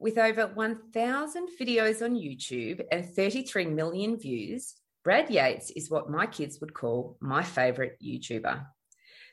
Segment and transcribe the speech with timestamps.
[0.00, 6.26] With over 1,000 videos on YouTube and 33 million views, Brad Yates is what my
[6.26, 8.64] kids would call my favourite YouTuber.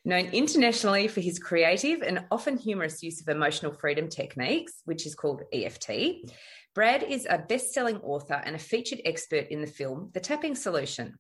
[0.06, 5.14] Known internationally for his creative and often humorous use of emotional freedom techniques, which is
[5.14, 6.32] called EFT,
[6.74, 10.56] Brad is a best selling author and a featured expert in the film The Tapping
[10.56, 11.20] Solution.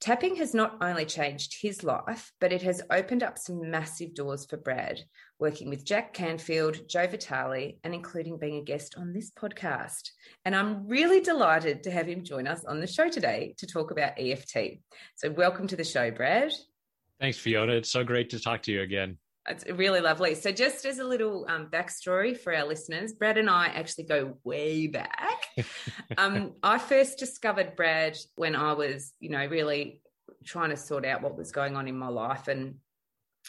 [0.00, 4.46] Tapping has not only changed his life, but it has opened up some massive doors
[4.46, 5.00] for Brad,
[5.40, 10.10] working with Jack Canfield, Joe Vitale, and including being a guest on this podcast.
[10.44, 13.90] And I'm really delighted to have him join us on the show today to talk
[13.90, 14.80] about EFT.
[15.16, 16.52] So, welcome to the show, Brad.
[17.18, 17.72] Thanks, Fiona.
[17.72, 19.18] It's so great to talk to you again.
[19.48, 20.34] It's really lovely.
[20.34, 24.36] So, just as a little um, backstory for our listeners, Brad and I actually go
[24.44, 25.46] way back.
[26.18, 30.02] um, I first discovered Brad when I was, you know, really
[30.44, 32.48] trying to sort out what was going on in my life.
[32.48, 32.76] And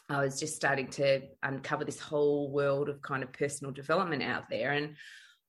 [0.10, 4.50] I was just starting to uncover this whole world of kind of personal development out
[4.50, 4.72] there.
[4.72, 4.96] And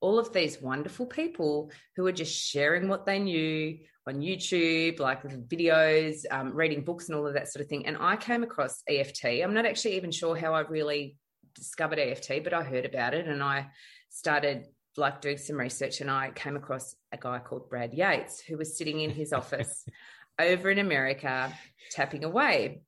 [0.00, 5.22] all of these wonderful people who were just sharing what they knew on YouTube, like
[5.22, 7.86] videos, um, reading books, and all of that sort of thing.
[7.86, 9.24] And I came across EFT.
[9.24, 11.16] I'm not actually even sure how I really
[11.54, 13.68] discovered EFT, but I heard about it and I
[14.10, 18.58] started like doing some research and I came across a guy called Brad Yates who
[18.58, 19.86] was sitting in his office
[20.38, 21.52] over in America
[21.90, 22.82] tapping away.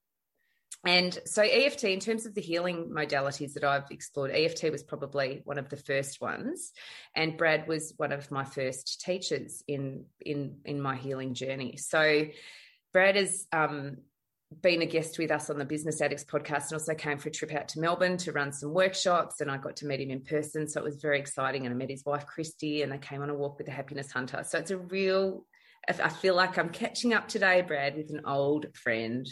[0.87, 5.41] And so, EFT, in terms of the healing modalities that I've explored, EFT was probably
[5.45, 6.73] one of the first ones,
[7.17, 11.79] and Brad was one of my first teachers in in in my healing journey.
[11.79, 12.27] So,
[12.93, 13.99] Brad has um,
[14.61, 17.33] been a guest with us on the Business Addicts podcast, and also came for a
[17.33, 19.41] trip out to Melbourne to run some workshops.
[19.41, 21.65] And I got to meet him in person, so it was very exciting.
[21.65, 24.13] And I met his wife Christy, and they came on a walk with the Happiness
[24.13, 24.45] Hunter.
[24.47, 25.47] So it's a real.
[25.87, 29.27] I feel like I'm catching up today, Brad, with an old friend.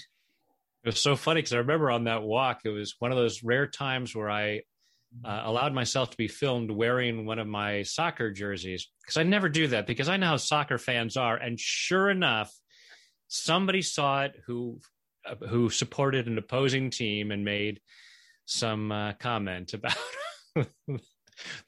[0.85, 3.43] It was so funny because I remember on that walk, it was one of those
[3.43, 4.63] rare times where I
[5.25, 9.49] uh, allowed myself to be filmed wearing one of my soccer jerseys because I never
[9.49, 11.37] do that because I know how soccer fans are.
[11.37, 12.53] And sure enough,
[13.29, 14.81] somebody saw it who
[15.25, 17.81] uh, who supported an opposing team and made
[18.45, 19.97] some uh, comment about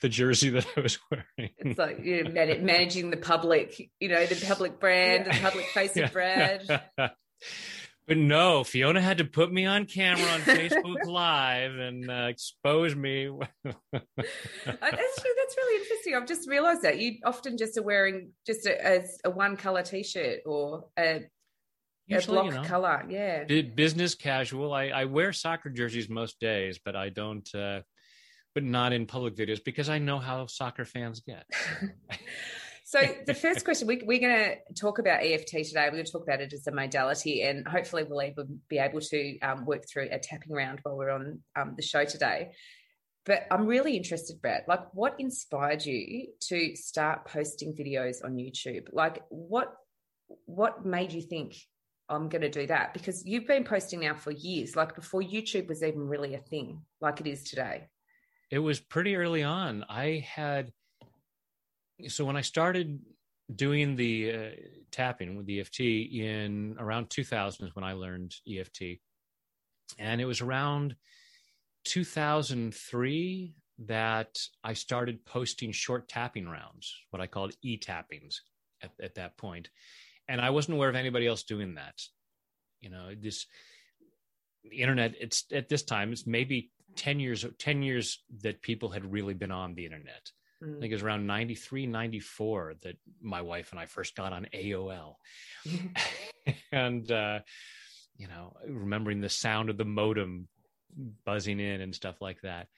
[0.00, 1.52] the jersey that I was wearing.
[1.58, 5.34] It's like you know, managing the public, you know, the public brand, yeah.
[5.34, 6.82] the public face of Brad.
[8.06, 12.94] But no, Fiona had to put me on camera on Facebook Live and uh, expose
[12.94, 13.31] me.
[13.62, 13.75] that's,
[14.75, 16.14] that's really interesting.
[16.14, 19.82] I've just realised that you often just are wearing just a, a, a one colour
[19.82, 21.22] T-shirt or a,
[22.06, 23.06] Usually, a block you know, colour.
[23.09, 23.44] Yeah,
[23.75, 24.75] business casual.
[24.75, 27.48] I, I wear soccer jerseys most days, but I don't.
[27.54, 27.81] Uh,
[28.54, 31.44] but not in public videos because I know how soccer fans get.
[32.94, 35.87] So the first question we, are going to talk about EFT today.
[35.87, 39.00] We're going to talk about it as a modality, and hopefully we'll even be able
[39.00, 42.53] to um, work through a tapping round while we're on um, the show today.
[43.27, 44.62] But I'm really interested, Brad.
[44.69, 48.87] Like, what inspired you to start posting videos on YouTube?
[48.93, 49.75] Like, what
[50.44, 51.56] what made you think
[52.09, 52.94] I'm going to do that?
[52.94, 56.82] Because you've been posting now for years, like before YouTube was even really a thing,
[57.00, 57.88] like it is today.
[58.53, 59.84] It was pretty early on.
[59.88, 60.71] I had
[62.09, 63.00] so when I started
[63.55, 64.50] doing the uh,
[64.91, 69.00] tapping with EFT in around 2000 is when I learned EFT,
[69.99, 70.97] and it was around
[71.84, 73.55] 2003
[73.87, 78.41] that I started posting short tapping rounds, what I called e tappings
[78.82, 79.69] at, at that point.
[80.28, 82.00] And I wasn't aware of anybody else doing that.
[82.81, 83.47] You know, this
[84.62, 89.12] the internet, it's at this time, it's maybe 10 years, 10 years that people had
[89.12, 90.31] really been on the internet.
[90.64, 94.47] I think it was around 93, 94 that my wife and I first got on
[94.54, 95.14] AOL.
[96.72, 97.40] and, uh,
[98.16, 100.49] you know, remembering the sound of the modem
[101.25, 102.69] buzzing in and stuff like that.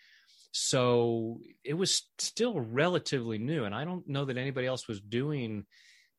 [0.53, 3.65] So it was still relatively new.
[3.65, 5.67] And I don't know that anybody else was doing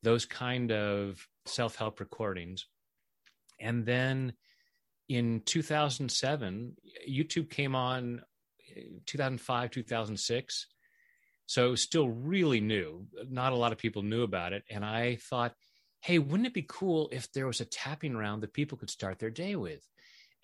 [0.04, 2.68] those kind of self help recordings.
[3.60, 4.34] And then
[5.10, 6.75] in 2007,
[7.10, 8.22] YouTube came on
[9.06, 10.68] 2005, 2006
[11.48, 13.08] so still really new.
[13.30, 14.64] Not a lot of people knew about it.
[14.70, 15.54] And I thought,
[16.02, 19.18] hey, wouldn't it be cool if there was a tapping round that people could start
[19.18, 19.82] their day with?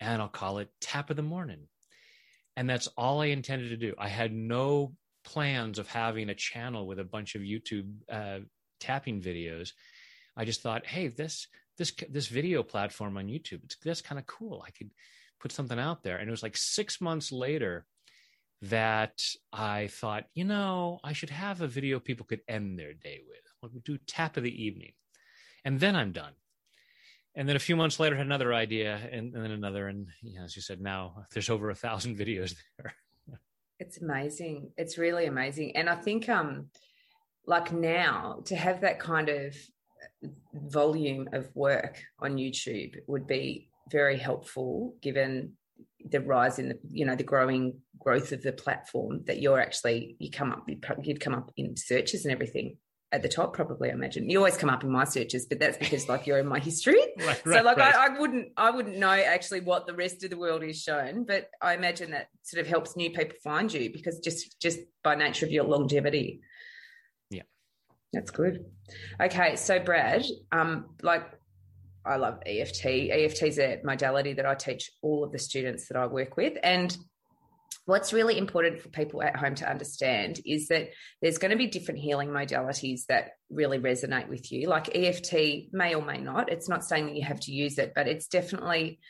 [0.00, 1.68] And I'll call it Tap of the Morning.
[2.56, 3.94] And that's all I intended to do.
[3.98, 8.40] I had no plans of having a channel with a bunch of YouTube uh,
[8.80, 9.72] tapping videos.
[10.36, 14.26] I just thought, hey, this this this video platform on YouTube, it's that's kind of
[14.26, 14.64] cool.
[14.66, 14.90] I could
[15.40, 16.16] put something out there.
[16.16, 17.84] And it was like six months later
[18.62, 19.22] that
[19.52, 23.38] I thought, you know, I should have a video people could end their day with.
[23.60, 24.92] What would do tap of the evening,
[25.64, 26.32] and then I'm done.
[27.36, 30.38] And then a few months later, had another idea, and, and then another, and you
[30.38, 32.94] know, as you said, now there's over a thousand videos there.
[33.78, 34.70] it's amazing.
[34.76, 36.68] It's really amazing, and I think um,
[37.46, 39.56] like now to have that kind of
[40.54, 45.52] volume of work on YouTube would be very helpful given
[46.10, 50.16] the rise in the you know the growing growth of the platform that you're actually
[50.18, 50.68] you come up
[51.02, 52.76] you'd come up in searches and everything
[53.12, 54.28] at the top probably i imagine.
[54.28, 57.00] You always come up in my searches but that's because like you're in my history.
[57.24, 57.94] Right, so right, like right.
[57.94, 61.24] I, I, wouldn't i wouldn't know actually what the rest of the world is shown
[61.24, 65.14] but i imagine that sort of helps new people find you because just just by
[65.14, 66.40] nature of your longevity.
[67.30, 67.42] Yeah.
[68.12, 68.66] That's good.
[69.20, 71.24] Okay so brad um like
[72.06, 72.84] I love EFT.
[72.86, 76.58] EFT is a modality that I teach all of the students that I work with.
[76.62, 76.96] And
[77.86, 80.90] what's really important for people at home to understand is that
[81.20, 84.68] there's going to be different healing modalities that really resonate with you.
[84.68, 86.50] Like EFT may or may not.
[86.50, 89.00] It's not saying that you have to use it, but it's definitely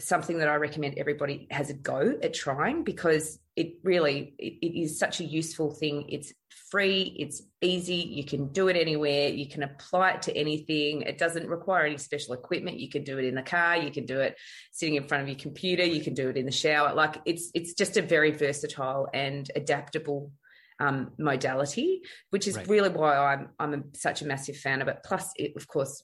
[0.00, 4.80] something that I recommend everybody has a go at trying because it really it, it
[4.80, 6.06] is such a useful thing.
[6.08, 6.32] It's
[6.70, 11.02] free, it's easy, you can do it anywhere, you can apply it to anything.
[11.02, 12.80] It doesn't require any special equipment.
[12.80, 14.36] You can do it in the car, you can do it
[14.72, 16.94] sitting in front of your computer, you can do it in the shower.
[16.94, 20.32] Like it's it's just a very versatile and adaptable
[20.80, 22.68] um, modality, which is right.
[22.68, 24.98] really why I'm I'm a, such a massive fan of it.
[25.04, 26.02] Plus, it, of course,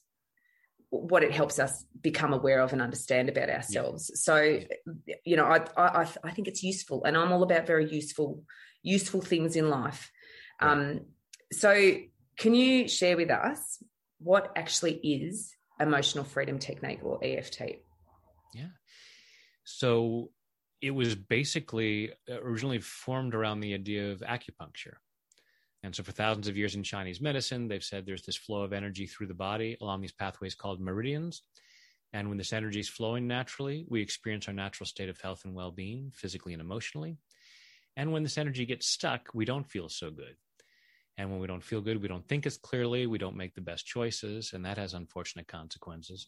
[0.90, 4.10] what it helps us become aware of and understand about ourselves.
[4.12, 4.18] Yeah.
[4.18, 4.60] So,
[5.24, 8.44] you know, I, I I think it's useful, and I'm all about very useful
[8.82, 10.10] useful things in life.
[10.60, 10.72] Right.
[10.72, 11.00] Um,
[11.52, 11.94] so,
[12.38, 13.82] can you share with us
[14.18, 17.60] what actually is emotional freedom technique or EFT?
[18.54, 18.68] Yeah.
[19.64, 20.30] So
[20.80, 24.94] it was basically uh, originally formed around the idea of acupuncture.
[25.86, 28.72] And so, for thousands of years in Chinese medicine, they've said there's this flow of
[28.72, 31.42] energy through the body along these pathways called meridians.
[32.12, 35.54] And when this energy is flowing naturally, we experience our natural state of health and
[35.54, 37.18] well being, physically and emotionally.
[37.96, 40.34] And when this energy gets stuck, we don't feel so good.
[41.18, 43.60] And when we don't feel good, we don't think as clearly, we don't make the
[43.60, 46.26] best choices, and that has unfortunate consequences.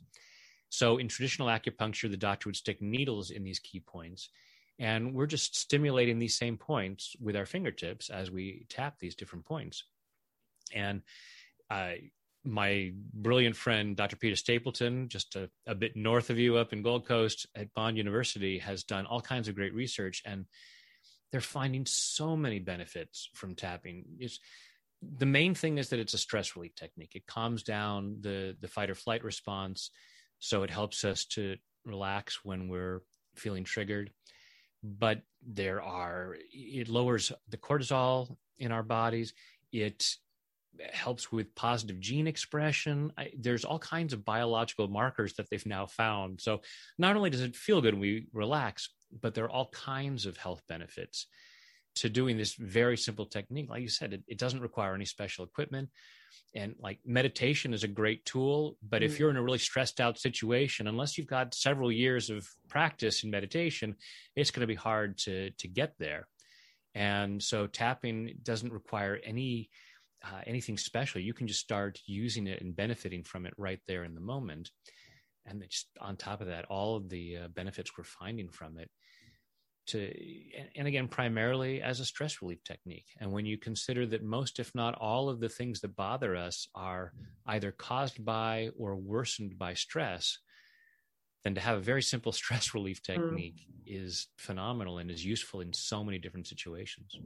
[0.69, 4.29] So, in traditional acupuncture, the doctor would stick needles in these key points
[4.79, 9.45] and we're just stimulating these same points with our fingertips as we tap these different
[9.45, 9.85] points.
[10.73, 11.03] And
[11.71, 11.93] uh,
[12.45, 14.17] my brilliant friend, Dr.
[14.17, 17.97] Peta Stapleton, just a, a, bit north of you up in Gold Coast at Bond
[17.97, 20.23] University, has done all kinds of great research.
[20.25, 20.47] And
[21.33, 24.05] they're finding so many benefits from tapping.
[24.19, 24.39] It's,
[25.03, 27.13] the main thing is that it's a stress relief technique.
[27.15, 29.91] It calms down the, the fight or flight response.
[30.39, 33.03] So it helps us to relax when we're
[33.35, 34.11] feeling triggered
[34.83, 39.35] but there are it lowers the cortisol in our bodies.
[39.73, 40.05] It
[40.93, 43.13] helps with positive gene expression.
[43.19, 46.41] I, there's all kinds of biological markers that they've now found.
[46.41, 46.61] So
[46.99, 48.89] not only does it feel good when we relax
[49.21, 51.27] but there are all kinds of health benefits
[51.97, 55.45] to doing this very simple technique like you said it, it doesn't require any special
[55.45, 55.89] equipment.
[56.55, 59.07] And like meditation is a great tool but mm.
[59.07, 63.25] if you're in a really stressed out situation unless you've got several years of practice
[63.25, 63.97] in meditation
[64.37, 66.29] it's going to be hard to to get there.
[66.95, 69.71] And so tapping doesn't require any
[70.25, 71.21] uh, anything special.
[71.21, 74.71] You can just start using it and benefiting from it right there in the moment.
[75.47, 78.91] And just on top of that all of the uh, benefits we're finding from it
[79.89, 80.13] to
[80.77, 83.07] and again primarily as a stress relief technique.
[83.21, 86.69] And when you consider that most if not all of the things that bother us
[86.75, 87.13] are
[87.47, 90.39] either caused by or worsened by stress
[91.45, 93.13] then to have a very simple stress relief hmm.
[93.13, 94.05] technique mm.
[94.05, 97.17] is phenomenal and is useful in so many different situations.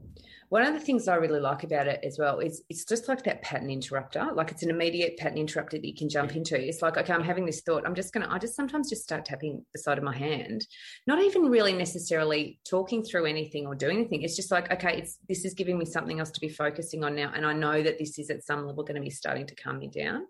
[0.48, 3.24] One of the things I really like about it as well is it's just like
[3.24, 4.28] that pattern interrupter.
[4.34, 6.60] Like it's an immediate pattern interrupter that you can jump into.
[6.60, 7.86] It's like, okay, I'm having this thought.
[7.86, 10.66] I'm just going to, I just sometimes just start tapping the side of my hand,
[11.06, 14.22] not even really necessarily talking through anything or doing anything.
[14.22, 17.14] It's just like, okay, it's, this is giving me something else to be focusing on
[17.14, 17.32] now.
[17.34, 19.78] And I know that this is at some level going to be starting to calm
[19.78, 20.26] me down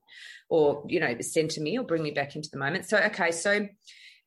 [0.52, 3.66] or you know center me or bring me back into the moment so okay so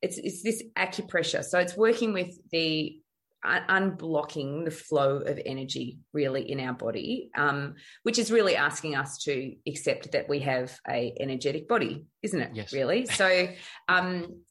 [0.01, 1.43] it's it's this acupressure.
[1.43, 2.99] So it's working with the
[3.43, 9.19] unblocking the flow of energy really in our body um, which is really asking us
[9.19, 12.73] to accept that we have a energetic body isn't it yes.
[12.73, 13.05] really?
[13.11, 13.47] So
[13.87, 14.41] um,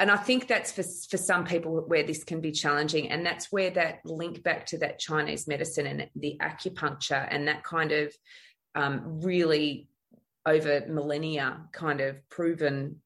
[0.00, 3.52] and I think that's for for some people where this can be challenging, and that's
[3.52, 8.14] where that link back to that Chinese medicine and the acupuncture and that kind of
[8.74, 9.88] um, really
[10.46, 13.00] over millennia kind of proven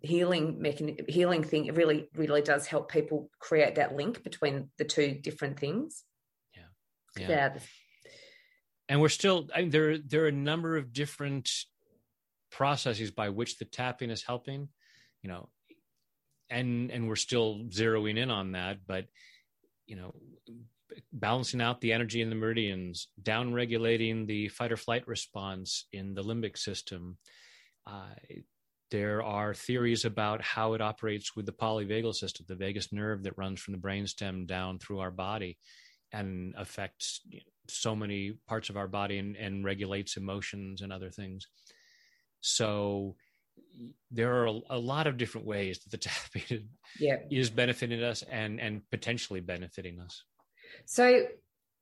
[0.00, 4.84] healing mechanism healing thing it really really does help people create that link between the
[4.84, 6.04] two different things.
[6.54, 6.62] Yeah.
[7.16, 7.58] Yeah, yeah.
[8.88, 11.50] and we're still I mean, there there are a number of different
[12.50, 14.68] processes by which the tapping is helping
[15.22, 15.48] you know
[16.50, 19.06] and and we're still zeroing in on that but
[19.86, 20.14] you know
[21.12, 26.14] balancing out the energy in the meridians down regulating the fight or flight response in
[26.14, 27.18] the limbic system
[27.86, 28.14] uh,
[28.90, 33.38] there are theories about how it operates with the polyvagal system the vagus nerve that
[33.38, 35.56] runs from the brainstem down through our body
[36.12, 37.20] and affects
[37.68, 41.46] so many parts of our body and, and regulates emotions and other things
[42.40, 43.16] so
[44.10, 47.16] there are a, a, lot of different ways that the tapping yeah.
[47.30, 50.22] is benefiting us and and potentially benefiting us.
[50.86, 51.26] So,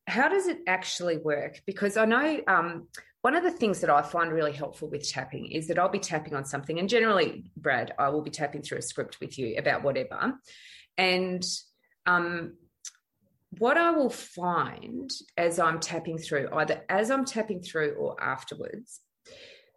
[0.07, 1.61] how does it actually work?
[1.65, 2.87] Because I know um,
[3.23, 5.99] one of the things that I find really helpful with tapping is that I'll be
[5.99, 9.55] tapping on something, and generally, Brad, I will be tapping through a script with you
[9.57, 10.33] about whatever,
[10.97, 11.43] and
[12.05, 12.57] um,
[13.57, 18.99] what I will find as I'm tapping through, either as I'm tapping through or afterwards,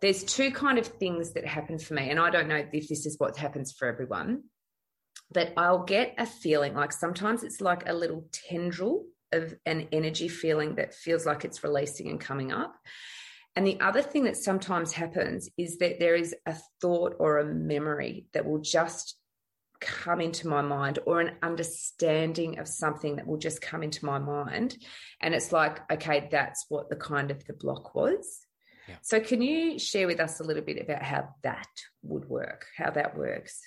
[0.02, 3.06] there's two kind of things that happen for me and i don't know if this
[3.06, 4.42] is what happens for everyone
[5.32, 10.28] but i'll get a feeling like sometimes it's like a little tendril of an energy
[10.28, 12.76] feeling that feels like it's releasing and coming up
[13.56, 17.44] and the other thing that sometimes happens is that there is a thought or a
[17.44, 19.16] memory that will just
[19.80, 24.18] come into my mind or an understanding of something that will just come into my
[24.18, 24.76] mind
[25.20, 28.46] and it's like okay that's what the kind of the block was
[29.02, 31.68] so, can you share with us a little bit about how that
[32.02, 33.60] would work, how that works?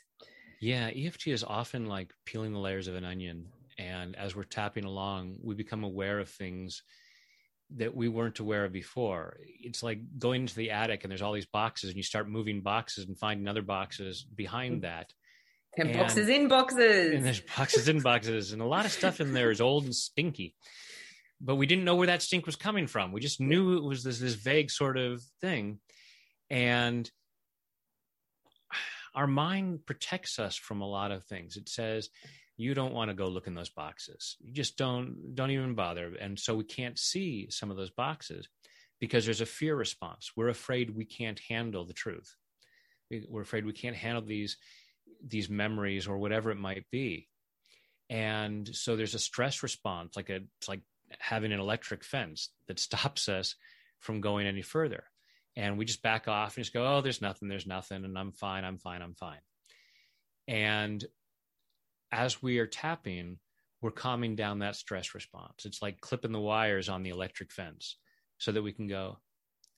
[0.62, 3.48] Yeah, EFT is often like peeling the layers of an onion.
[3.78, 6.84] And as we're tapping along, we become aware of things
[7.78, 9.38] that we weren't aware of before.
[9.62, 12.62] It's like going into the attic and there's all these boxes, and you start moving
[12.62, 14.82] boxes and finding other boxes behind mm.
[14.82, 15.14] that.
[15.78, 17.14] And, and boxes in boxes.
[17.14, 19.96] And there's boxes in boxes, and a lot of stuff in there is old and
[19.96, 20.56] stinky
[21.42, 23.12] but we didn't know where that stink was coming from.
[23.12, 25.80] We just knew it was this this vague sort of thing,
[26.50, 27.10] and
[29.16, 31.58] our mind protects us from a lot of things.
[31.58, 32.10] It says
[32.60, 34.38] you don't want to go look in those boxes.
[34.40, 38.48] You just don't don't even bother, and so we can't see some of those boxes
[39.00, 40.32] because there's a fear response.
[40.36, 42.36] We're afraid we can't handle the truth.
[43.10, 44.58] We're afraid we can't handle these
[45.26, 47.28] these memories or whatever it might be
[48.10, 50.82] and so there's a stress response like a it's like
[51.18, 53.56] having an electric fence that stops us
[54.00, 55.04] from going any further.
[55.56, 58.32] And we just back off and just go, oh, there's nothing, there's nothing, and I'm
[58.32, 59.40] fine, I'm fine, I'm fine.
[60.48, 61.04] And
[62.12, 63.38] as we are tapping,
[63.82, 65.66] we're calming down that stress response.
[65.66, 67.98] It's like clipping the wires on the electric fence
[68.38, 69.20] so that we can go,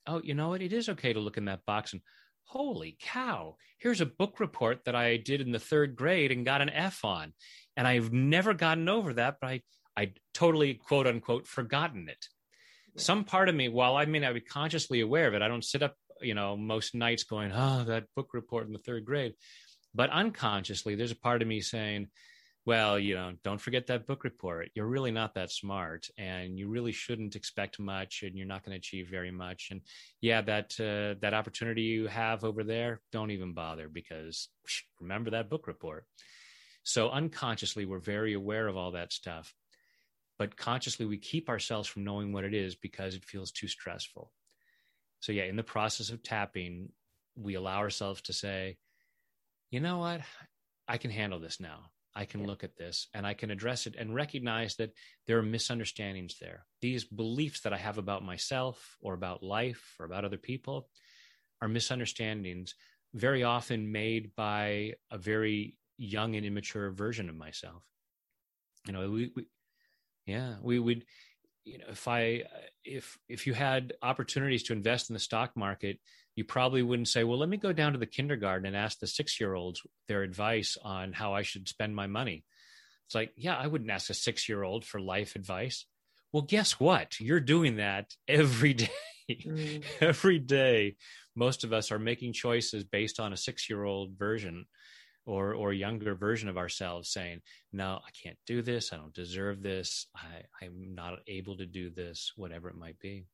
[0.06, 0.62] oh, you know what?
[0.62, 2.02] It is okay to look in that box and,
[2.44, 6.60] holy cow, here's a book report that I did in the third grade and got
[6.60, 7.32] an F on.
[7.76, 9.60] And I've never gotten over that, but I
[9.96, 12.26] I'd totally quote unquote forgotten it.
[12.96, 15.64] Some part of me, while I may not be consciously aware of it, I don't
[15.64, 19.34] sit up, you know, most nights going, oh, that book report in the third grade.
[19.94, 22.08] But unconsciously, there's a part of me saying,
[22.64, 24.70] well, you know, don't forget that book report.
[24.74, 28.72] You're really not that smart, and you really shouldn't expect much, and you're not going
[28.72, 29.68] to achieve very much.
[29.70, 29.80] And
[30.20, 34.48] yeah, that uh, that opportunity you have over there, don't even bother because
[35.00, 36.06] remember that book report.
[36.84, 39.52] So unconsciously, we're very aware of all that stuff
[40.42, 44.32] but consciously we keep ourselves from knowing what it is because it feels too stressful.
[45.20, 46.88] So, yeah, in the process of tapping,
[47.36, 48.76] we allow ourselves to say,
[49.72, 50.20] you know what?
[50.86, 51.90] I can handle this now.
[52.14, 54.92] I can look at this and I can address it and recognize that
[55.26, 56.66] there are misunderstandings there.
[56.82, 60.90] These beliefs that I have about myself or about life or about other people
[61.62, 62.74] are misunderstandings
[63.14, 67.82] very often made by a very young and immature version of myself.
[68.86, 69.46] You know, we, we
[70.26, 71.04] yeah, we would
[71.64, 72.42] you know if i
[72.84, 75.98] if if you had opportunities to invest in the stock market
[76.34, 79.06] you probably wouldn't say well let me go down to the kindergarten and ask the
[79.06, 82.44] 6 year olds their advice on how i should spend my money.
[83.06, 85.86] It's like yeah i wouldn't ask a 6 year old for life advice.
[86.32, 87.20] Well guess what?
[87.20, 88.88] You're doing that every day.
[89.30, 89.84] Mm.
[90.00, 90.96] every day
[91.36, 94.66] most of us are making choices based on a 6 year old version
[95.24, 97.40] or or younger version of ourselves saying
[97.72, 98.92] no i can't do this.
[98.92, 100.06] I don't deserve this.
[100.16, 103.26] I i'm not able to do this whatever it might be.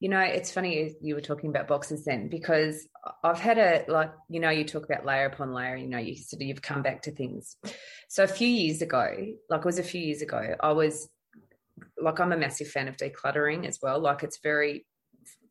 [0.00, 2.88] You know it's funny you were talking about boxes then because
[3.22, 6.16] i've had a like you know you talk about layer upon layer you know you
[6.16, 7.56] sort of you've come back to things.
[8.08, 9.06] So a few years ago
[9.48, 11.08] like it was a few years ago i was
[12.00, 14.00] like i'm a massive fan of decluttering as well.
[14.00, 14.86] Like it's very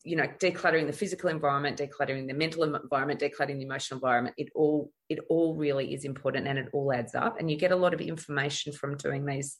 [0.03, 4.49] you know decluttering the physical environment decluttering the mental environment decluttering the emotional environment it
[4.55, 7.75] all it all really is important and it all adds up and you get a
[7.75, 9.59] lot of information from doing these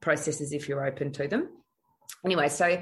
[0.00, 1.48] processes if you're open to them
[2.24, 2.80] anyway so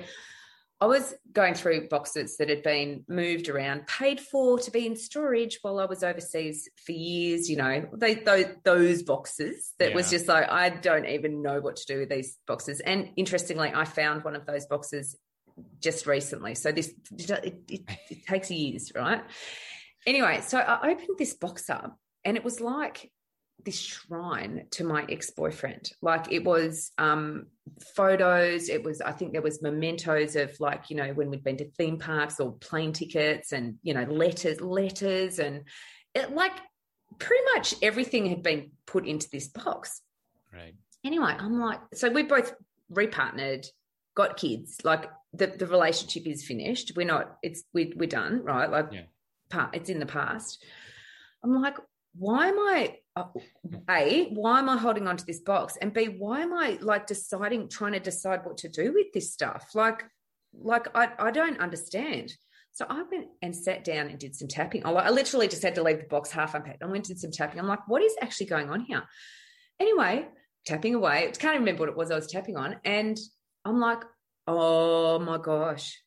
[0.81, 4.95] I was going through boxes that had been moved around, paid for to be in
[4.95, 7.51] storage while I was overseas for years.
[7.51, 9.97] You know, they, those, those boxes that yeah.
[9.97, 12.79] was just like, I don't even know what to do with these boxes.
[12.79, 15.17] And interestingly, I found one of those boxes
[15.81, 16.55] just recently.
[16.55, 19.23] So this, it, it, it takes years, right?
[20.07, 23.11] Anyway, so I opened this box up and it was like
[23.65, 27.47] this shrine to my ex-boyfriend like it was um
[27.95, 31.57] photos it was i think there was mementos of like you know when we'd been
[31.57, 35.65] to theme parks or plane tickets and you know letters letters and
[36.15, 36.53] it, like
[37.19, 40.03] pretty much everything had been put into this box
[40.53, 40.75] right
[41.05, 42.55] anyway i'm like so we both
[42.93, 43.67] repartnered
[44.15, 46.93] got kids like the, the relationship is finished.
[46.97, 48.71] We're not it's we, we're done right?
[48.71, 49.03] Like yeah.
[49.51, 50.65] part it's in the past.
[51.45, 51.77] I'm like
[52.17, 53.25] why am I uh,
[54.31, 55.77] why am I holding on to this box?
[55.81, 59.33] And b why am I like deciding trying to decide what to do with this
[59.33, 59.71] stuff?
[59.75, 60.05] Like
[60.53, 62.35] like I, I don't understand.
[62.73, 64.87] So I went and sat down and did some tapping.
[64.87, 67.21] I, I literally just had to leave the box half unpacked I went and did
[67.21, 67.61] some tapping.
[67.61, 69.05] I'm like what is actually going on here?
[69.79, 70.27] Anyway
[70.69, 71.27] tapping away.
[71.27, 72.77] I can't remember what it was I was tapping on.
[72.85, 73.19] And
[73.65, 74.03] I'm like
[74.49, 76.03] oh my gosh.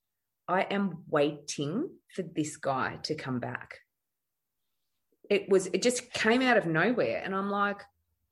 [0.47, 3.77] I am waiting for this guy to come back.
[5.29, 7.81] It was it just came out of nowhere and i'm like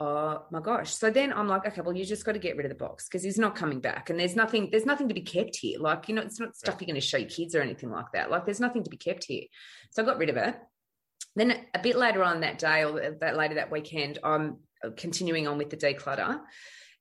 [0.02, 0.94] oh my gosh.
[0.94, 3.08] So then i'm like okay well you just got to get rid of the box
[3.08, 5.80] because he's not coming back and there's nothing there's nothing to be kept here.
[5.80, 8.12] Like you know it's not stuff you're going to show your kids or anything like
[8.14, 8.32] that.
[8.32, 9.44] Like there's nothing to be kept here.
[9.92, 10.56] So i got rid of it.
[11.36, 14.58] Then a bit later on that day or that later that weekend i'm
[14.98, 16.40] continuing on with the declutter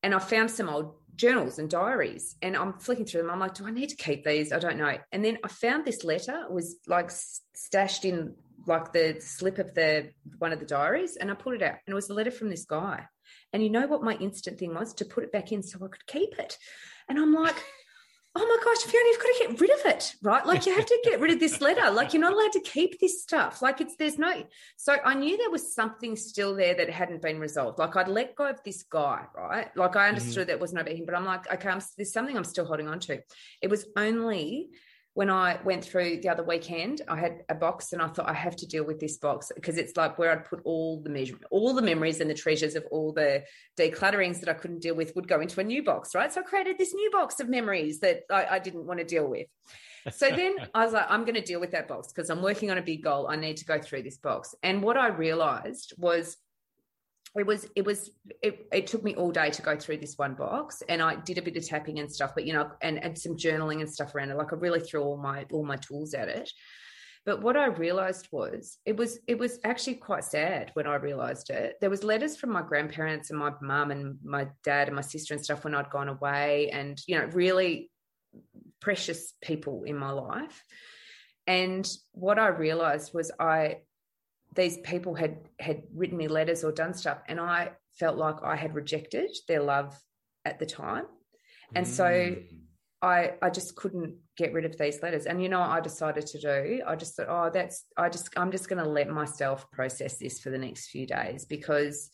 [0.02, 3.54] and i found some old journals and diaries and i'm flicking through them i'm like
[3.54, 6.44] do i need to keep these i don't know and then i found this letter
[6.48, 8.34] it was like stashed in
[8.68, 11.92] like the slip of the one of the diaries and I put it out and
[11.92, 13.06] it was a letter from this guy.
[13.52, 15.88] And you know what my instant thing was to put it back in so I
[15.88, 16.58] could keep it.
[17.08, 17.56] And I'm like,
[18.34, 20.46] oh my gosh, Fiona, you've got to get rid of it, right?
[20.46, 21.90] Like you have to get rid of this letter.
[21.90, 23.62] Like you're not allowed to keep this stuff.
[23.62, 24.44] Like it's there's no.
[24.76, 27.78] So I knew there was something still there that hadn't been resolved.
[27.78, 29.74] Like I'd let go of this guy, right?
[29.76, 30.48] Like I understood mm-hmm.
[30.48, 33.00] that wasn't about him, but I'm like, okay, I'm, there's something I'm still holding on
[33.00, 33.20] to.
[33.62, 34.70] It was only
[35.18, 38.32] when I went through the other weekend, I had a box and I thought I
[38.34, 41.36] have to deal with this box because it's like where I'd put all the measure,
[41.50, 43.42] all the memories and the treasures of all the
[43.76, 46.32] declutterings that I couldn't deal with would go into a new box, right?
[46.32, 49.26] So I created this new box of memories that I, I didn't want to deal
[49.26, 49.48] with.
[50.12, 52.70] So then I was like, I'm going to deal with that box because I'm working
[52.70, 53.26] on a big goal.
[53.26, 54.54] I need to go through this box.
[54.62, 56.36] And what I realized was
[57.36, 58.10] it was it was
[58.42, 61.38] it, it, took me all day to go through this one box and i did
[61.38, 64.14] a bit of tapping and stuff but you know and, and some journaling and stuff
[64.14, 64.36] around it.
[64.36, 66.50] Like i really threw all my all my tools at it.
[67.26, 71.50] But what i realized was it was it was actually quite sad when i realized
[71.50, 71.76] it.
[71.80, 75.34] There was letters from my grandparents and my mum and my dad and my sister
[75.34, 77.90] and stuff when i'd gone away and you know really
[78.80, 80.64] precious people in my life.
[81.46, 83.78] And what i realized was i
[84.54, 88.56] these people had had written me letters or done stuff and i felt like i
[88.56, 89.98] had rejected their love
[90.44, 91.04] at the time
[91.74, 91.88] and mm.
[91.88, 92.36] so
[93.02, 96.26] i i just couldn't get rid of these letters and you know what i decided
[96.26, 99.70] to do i just thought oh that's i just i'm just going to let myself
[99.70, 102.10] process this for the next few days because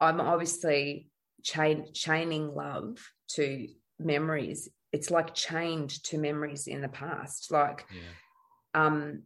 [0.00, 1.08] i'm obviously
[1.42, 8.84] chain, chaining love to memories it's like chained to memories in the past like yeah.
[8.86, 9.22] um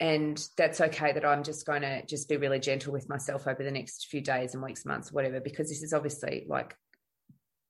[0.00, 3.64] and that's okay that I'm just going to just be really gentle with myself over
[3.64, 6.74] the next few days and weeks, months, whatever, because this is obviously like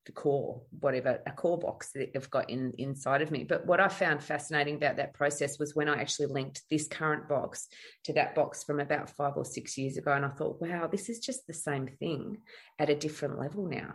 [0.05, 3.45] the core, whatever, a core box that I've got in inside of me.
[3.45, 7.29] But what I found fascinating about that process was when I actually linked this current
[7.29, 7.69] box
[8.05, 10.13] to that box from about five or six years ago.
[10.13, 12.39] And I thought, wow, this is just the same thing
[12.79, 13.95] at a different level now.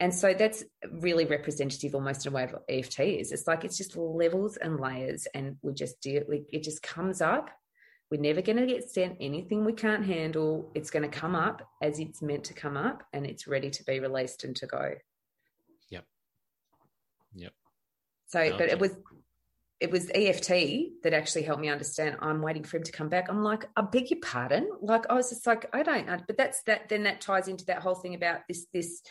[0.00, 3.32] And so that's really representative almost in a way of EFT is.
[3.32, 6.46] It's like it's just levels and layers, and we just do it.
[6.52, 7.50] It just comes up.
[8.10, 10.70] We're never going to get sent anything we can't handle.
[10.74, 13.84] It's going to come up as it's meant to come up, and it's ready to
[13.84, 14.94] be released and to go.
[15.90, 16.04] Yep.
[17.34, 17.52] Yep.
[18.28, 18.96] So, but it was
[19.80, 22.16] it was EFT that actually helped me understand.
[22.20, 23.28] I'm waiting for him to come back.
[23.28, 24.68] I'm like, I beg your pardon.
[24.80, 26.18] Like I was just like, I don't know.
[26.26, 26.88] But that's that.
[26.88, 29.02] Then that ties into that whole thing about this this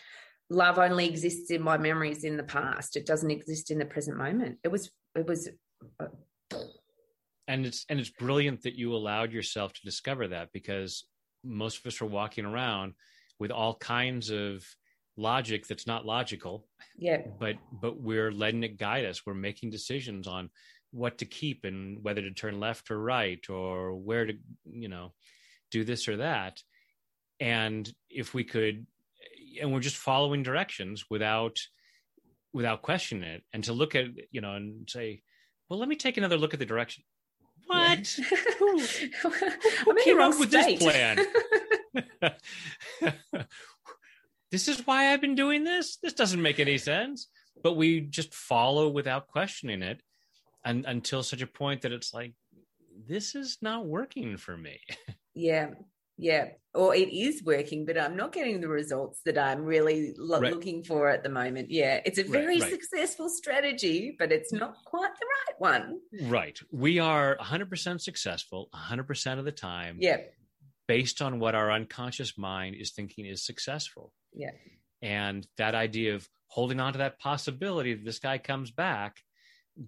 [0.50, 2.96] love only exists in my memories in the past.
[2.96, 4.60] It doesn't exist in the present moment.
[4.64, 5.50] It was it was
[6.00, 6.08] uh,
[7.48, 11.06] and it's and it's brilliant that you allowed yourself to discover that because
[11.44, 12.94] most of us are walking around
[13.40, 14.64] with all kinds of
[15.16, 16.68] logic that's not logical.
[16.98, 17.22] Yeah.
[17.40, 19.26] But but we're letting it guide us.
[19.26, 20.50] We're making decisions on
[20.92, 24.34] what to keep and whether to turn left or right or where to
[24.66, 25.14] you know
[25.72, 26.62] do this or that.
[27.40, 28.88] And if we could
[29.60, 31.58] and we're just following directions without
[32.54, 33.44] without questioning it.
[33.54, 35.22] And to look at you know and say
[35.70, 37.04] well let me take another look at the direction.
[37.66, 38.08] What?
[38.60, 41.26] Who, who came up with this plan?
[44.50, 45.98] This is why i've been doing this?
[46.02, 47.28] This doesn't make any sense.
[47.62, 50.00] But we just follow without questioning it
[50.64, 52.34] and, until such a point that it's like
[53.06, 54.80] this is not working for me.
[55.34, 55.72] Yeah
[56.18, 60.40] yeah or it is working but i'm not getting the results that i'm really lo-
[60.40, 60.54] right.
[60.54, 61.70] looking for at the moment.
[61.70, 62.72] Yeah it's a very right, right.
[62.72, 64.60] successful strategy but it's mm.
[64.60, 66.00] not quite the right one.
[66.24, 66.58] Right.
[66.72, 70.18] We are 100% successful 100% of the time yeah.
[70.88, 74.14] based on what our unconscious mind is thinking is successful.
[74.34, 74.52] Yeah.
[75.02, 79.18] And that idea of holding on to that possibility that this guy comes back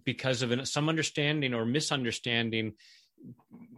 [0.06, 2.74] because of an, some understanding or misunderstanding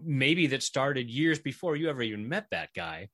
[0.03, 3.09] maybe that started years before you ever even met that guy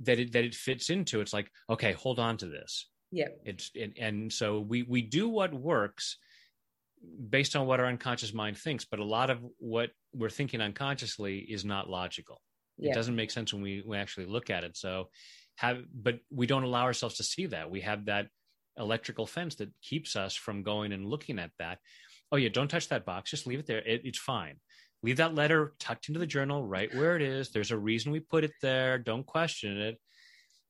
[0.00, 1.20] that it that it fits into.
[1.20, 2.88] It's like okay hold on to this.
[3.12, 3.28] Yeah.
[3.44, 6.16] It's and, and so we we do what works
[7.28, 11.38] based on what our unconscious mind thinks but a lot of what we're thinking unconsciously
[11.38, 12.40] is not logical.
[12.78, 12.92] Yeah.
[12.92, 14.76] it doesn't make sense when we, we actually look at it.
[14.76, 15.08] So
[15.56, 17.70] have but we don't allow ourselves to see that.
[17.70, 18.28] We have that
[18.78, 21.78] electrical fence that keeps us from going and looking at that.
[22.32, 23.30] Oh yeah don't touch that box.
[23.30, 23.78] Just leave it there.
[23.78, 24.56] It, it's fine
[25.02, 27.50] leave that letter tucked into the journal right where it is.
[27.50, 28.98] There's a reason we put it there.
[28.98, 30.00] Don't question it.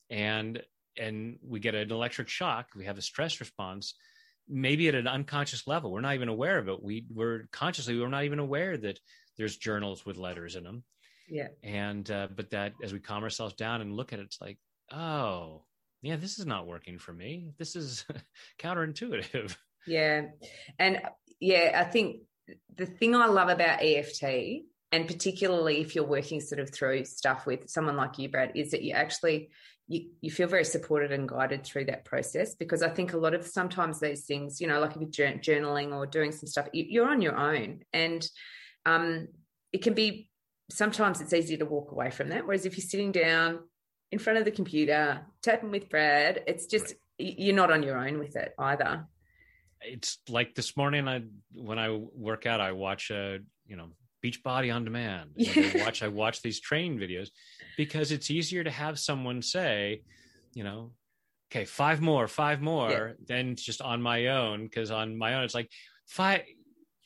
[0.09, 0.63] And
[0.99, 2.69] and we get an electric shock.
[2.77, 3.95] We have a stress response
[4.53, 5.93] maybe at an unconscious level.
[5.93, 6.83] We're not even aware of it.
[6.83, 8.99] We we're consciously we're not even aware that
[9.39, 10.83] there's journals with letters in them.
[11.29, 11.49] Yeah.
[11.63, 14.59] And uh, but that as we calm ourselves down and look at it it's like
[14.93, 15.63] oh
[16.03, 17.53] yeah this is not working for me.
[17.59, 18.05] This is
[18.61, 19.57] counterintuitive.
[19.87, 20.23] Yeah.
[20.79, 21.01] And
[21.41, 22.19] yeah i think
[22.77, 27.47] the thing I love about EFT, and particularly if you're working sort of through stuff
[27.47, 29.51] with someone like you, Brad, is that you actually
[29.91, 33.35] you, you feel very supported and guided through that process because I think a lot
[33.35, 37.11] of sometimes these things, you know, like if you're journaling or doing some stuff, you're
[37.11, 38.27] on your own, and
[38.87, 39.29] um,
[39.73, 40.31] it can be
[40.71, 42.47] sometimes it's easy to walk away from that.
[42.47, 43.61] Whereas if you're sitting down
[44.13, 48.19] in front of the computer tapping with Brad, it's just you're not on your own
[48.19, 49.07] with it either
[49.83, 51.23] it's like this morning i
[51.55, 53.89] when i work out i watch a you know
[54.25, 55.31] Beachbody on demand.
[55.39, 57.29] I watch i watch these training videos
[57.77, 60.03] because it's easier to have someone say
[60.53, 60.93] you know
[61.51, 63.13] okay five more five more yeah.
[63.27, 65.71] than just on my own because on my own it's like
[66.07, 66.43] five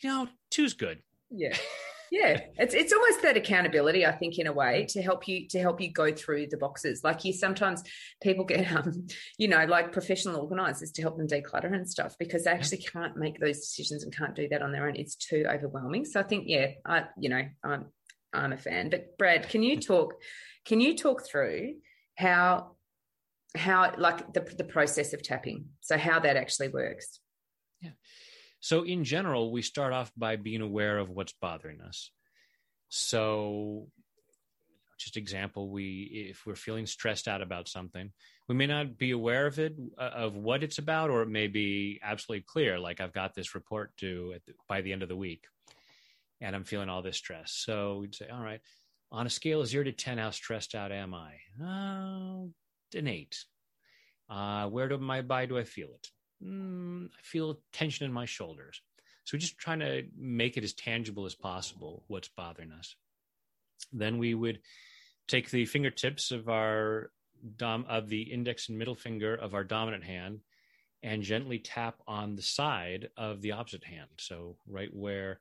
[0.02, 1.02] you know two's good.
[1.30, 1.56] Yeah
[2.14, 5.58] yeah it's it's almost that accountability i think in a way to help you to
[5.58, 7.02] help you go through the boxes.
[7.02, 7.82] Like you sometimes
[8.22, 12.44] people get um you know like professional organizers to help them declutter and stuff because
[12.44, 14.96] they actually can't make those decisions and can't do that on their own.
[14.96, 16.04] It's too overwhelming.
[16.04, 17.86] So i think yeah i you know i'm
[18.32, 18.90] i'm a fan.
[18.90, 20.14] But brad can you talk
[20.64, 21.74] can you talk through
[22.16, 22.76] how
[23.56, 25.66] how like the the process of tapping?
[25.80, 27.18] So how that actually works?
[27.80, 27.90] Yeah
[28.64, 32.10] so, in general, we start off by being aware of what's bothering us.
[32.88, 33.88] So,
[34.98, 38.10] just example, we if we're feeling stressed out about something,
[38.48, 41.46] we may not be aware of it uh, of what it's about, or it may
[41.46, 45.14] be absolutely clear, like I've got this report due the, by the end of the
[45.14, 45.44] week,
[46.40, 47.52] and I'm feeling all this stress.
[47.52, 48.62] So we'd say, all right,
[49.12, 51.34] on a scale of zero to ten, how stressed out am I?
[51.62, 52.46] Uh,
[52.98, 53.36] an eight.
[54.30, 56.08] Uh, where do my by do I feel it?
[56.44, 58.80] Mm, I feel tension in my shoulders.
[59.24, 62.94] So we're just trying to make it as tangible as possible what's bothering us.
[63.92, 64.60] Then we would
[65.28, 67.10] take the fingertips of our
[67.56, 70.40] dom of the index and middle finger of our dominant hand
[71.02, 74.08] and gently tap on the side of the opposite hand.
[74.18, 75.40] So right where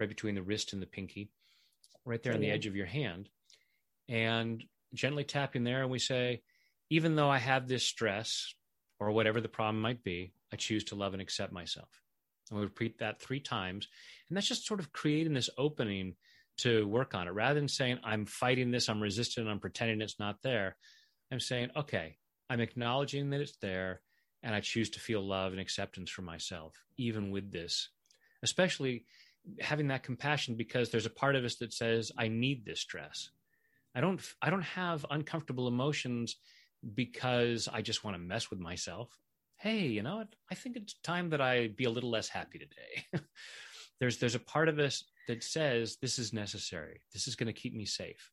[0.00, 1.30] right between the wrist and the pinky,
[2.04, 3.28] right there on the edge of your hand.
[4.08, 6.42] And gently tapping there and we say,
[6.90, 8.54] even though I have this stress,
[9.02, 11.88] or whatever the problem might be, I choose to love and accept myself.
[12.50, 13.88] And we repeat that three times.
[14.28, 16.14] And that's just sort of creating this opening
[16.58, 17.32] to work on it.
[17.32, 20.76] Rather than saying, I'm fighting this, I'm resisting, I'm pretending it's not there,
[21.30, 22.16] I'm saying, okay,
[22.50, 24.02] I'm acknowledging that it's there,
[24.42, 27.88] and I choose to feel love and acceptance for myself, even with this.
[28.42, 29.06] Especially
[29.60, 33.30] having that compassion because there's a part of us that says, I need this stress.
[33.94, 36.36] I don't I don't have uncomfortable emotions
[36.94, 39.16] because I just want to mess with myself.
[39.58, 40.28] Hey, you know what?
[40.50, 43.22] I think it's time that I be a little less happy today.
[44.00, 47.00] there's there's a part of us that says this is necessary.
[47.12, 48.30] This is going to keep me safe.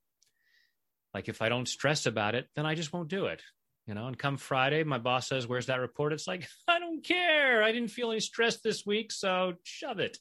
[1.13, 3.41] Like if I don't stress about it, then I just won't do it.
[3.85, 7.03] You know, and come Friday, my boss says, "Where's that report?" It's like, I don't
[7.03, 7.63] care.
[7.63, 10.17] I didn't feel any stress this week, so shove it.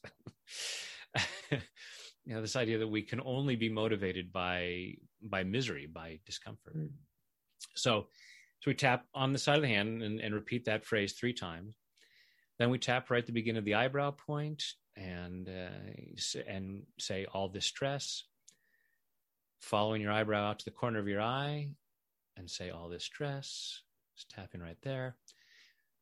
[1.50, 6.76] you know this idea that we can only be motivated by by misery by discomfort
[6.76, 6.90] mm.
[7.74, 8.06] So
[8.60, 11.32] so we tap on the side of the hand and, and repeat that phrase three
[11.32, 11.74] times.
[12.58, 14.64] Then we tap right at the beginning of the eyebrow point
[14.96, 18.24] and uh, and say all this stress
[19.60, 21.68] following your eyebrow out to the corner of your eye
[22.36, 23.82] and say all this stress
[24.16, 25.16] just tapping right there.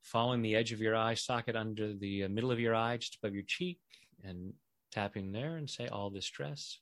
[0.02, 3.18] Following the edge of your eye socket under the uh, middle of your eye just
[3.22, 3.80] above your cheek
[4.24, 4.54] and
[4.92, 6.78] tapping there and say all this stress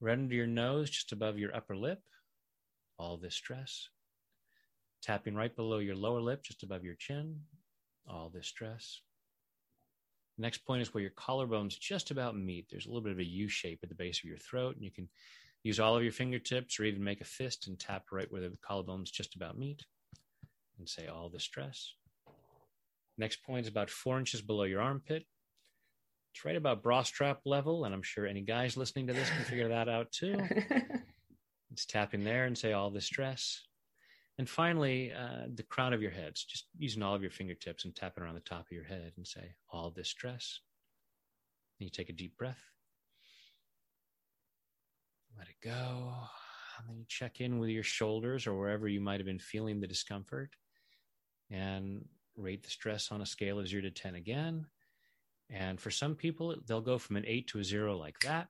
[0.00, 2.00] right under your nose just above your upper lip
[3.00, 3.88] all this stress.
[5.02, 7.40] Tapping right below your lower lip just above your chin
[8.06, 9.00] all this stress.
[10.36, 12.66] Next point is where your collarbones just about meet.
[12.70, 14.84] There's a little bit of a u shape at the base of your throat and
[14.84, 15.08] you can
[15.62, 18.56] use all of your fingertips or even make a fist and tap right where the
[18.68, 19.82] collarbones just about meet
[20.78, 21.94] and say all the stress.
[23.18, 25.26] Next point is about four inches below your armpit.
[26.34, 29.44] It's right about bra strap level, and I'm sure any guys listening to this can
[29.44, 30.38] figure that out too.
[31.80, 33.62] it's tapping there and say all the stress.
[34.36, 37.96] And finally, uh, the crown of your heads, just using all of your fingertips and
[37.96, 40.60] tapping around the top of your head and say all this stress.
[41.78, 42.60] And you take a deep breath.
[45.38, 46.12] Let it go.
[46.78, 49.80] And then you check in with your shoulders or wherever you might have been feeling
[49.80, 50.50] the discomfort
[51.50, 52.04] and
[52.36, 54.66] rate the stress on a scale of zero to 10 again.
[55.48, 58.48] And for some people, they'll go from an eight to a zero like that.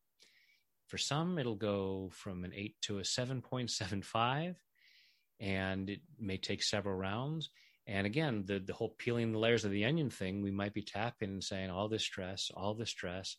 [0.90, 4.56] For some, it'll go from an eight to a 7.75,
[5.38, 7.48] and it may take several rounds.
[7.86, 10.82] And again, the, the whole peeling the layers of the onion thing, we might be
[10.82, 13.36] tapping and saying, all this stress, all this stress.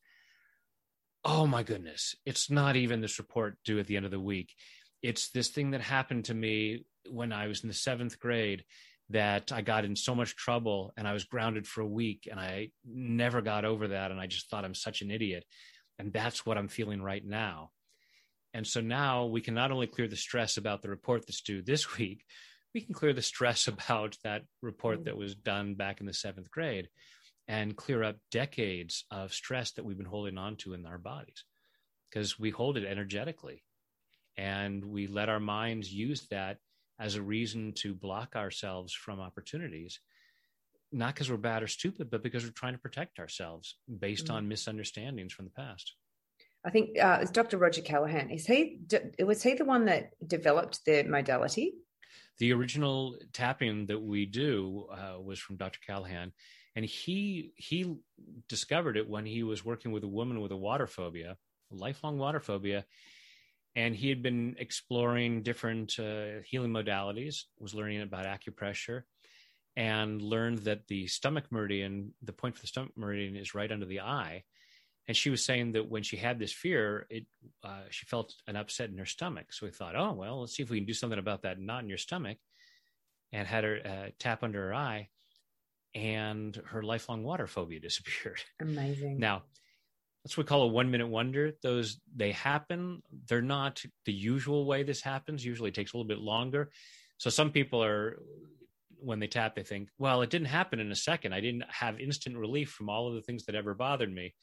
[1.26, 4.54] Oh my goodness, it's not even this report due at the end of the week.
[5.02, 8.64] It's this thing that happened to me when I was in the seventh grade
[9.10, 12.40] that I got in so much trouble and I was grounded for a week and
[12.40, 14.10] I never got over that.
[14.10, 15.44] And I just thought I'm such an idiot.
[16.02, 17.70] And that's what I'm feeling right now.
[18.56, 21.62] And so now we can not only clear the stress about the report that's due
[21.62, 22.26] this week,
[22.74, 25.06] we can clear the stress about that report mm.
[25.06, 26.90] that was done back in the seventh grade
[27.48, 31.44] and clear up decades of stress that we've been holding on to in our bodies
[32.10, 33.64] because we hold it energetically
[34.38, 36.58] and we let our minds use that
[37.00, 40.00] as a reason to block ourselves from opportunities
[40.91, 44.36] not because we're bad or stupid but because we're trying to protect ourselves based mm-hmm.
[44.36, 45.95] on misunderstandings from the past.
[46.65, 48.82] I think uh, it's dr roger callahan is he
[49.19, 51.73] was he the one that developed the modality?
[52.39, 56.32] The original tapping that we do uh, was from dr callahan
[56.75, 57.95] and he he
[58.47, 61.38] discovered it when he was working with a woman with a water phobia
[61.71, 62.86] a lifelong water phobia
[63.75, 69.04] and he had been exploring different uh, healing modalities was learning about acupressure
[69.76, 73.86] and learned that the stomach meridian the point for the stomach meridian is right under
[73.86, 74.44] the eye
[75.08, 77.26] and she was saying that when she had this fear it
[77.64, 80.64] uh, she felt an upset in her stomach so we thought oh well let's see
[80.64, 82.38] if we can do something about that knot in your stomach
[83.32, 85.08] and had her uh, tap under her eye
[85.96, 89.44] and her lifelong water phobia disappeared amazing now
[90.24, 91.54] that's what we call a one minute wonder.
[91.64, 93.02] Those they happen.
[93.28, 95.44] They're not the usual way this happens.
[95.44, 96.70] Usually it takes a little bit longer.
[97.18, 98.20] So some people are
[99.02, 101.34] when they tap, they think, well, it didn't happen in a second.
[101.34, 104.34] I didn't have instant relief from all of the things that ever bothered me.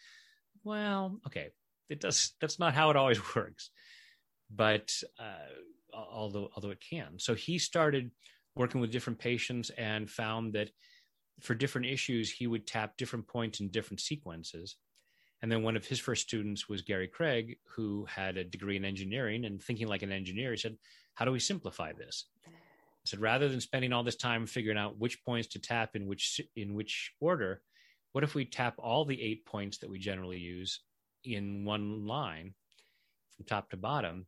[0.64, 1.48] Well, okay.
[1.88, 3.70] It does that's not how it always works.
[4.50, 7.18] But uh, although although it can.
[7.18, 8.10] So he started
[8.54, 10.70] working with different patients and found that
[11.40, 14.76] for different issues, he would tap different points in different sequences
[15.40, 18.84] and then one of his first students was Gary Craig, who had a degree in
[18.84, 20.50] engineering and thinking like an engineer.
[20.50, 20.76] He said,
[21.14, 22.24] How do we simplify this?
[23.08, 26.40] Said, rather than spending all this time figuring out which points to tap in which
[26.56, 27.62] in which order,
[28.12, 30.80] what if we tap all the eight points that we generally use
[31.24, 32.54] in one line
[33.36, 34.26] from top to bottom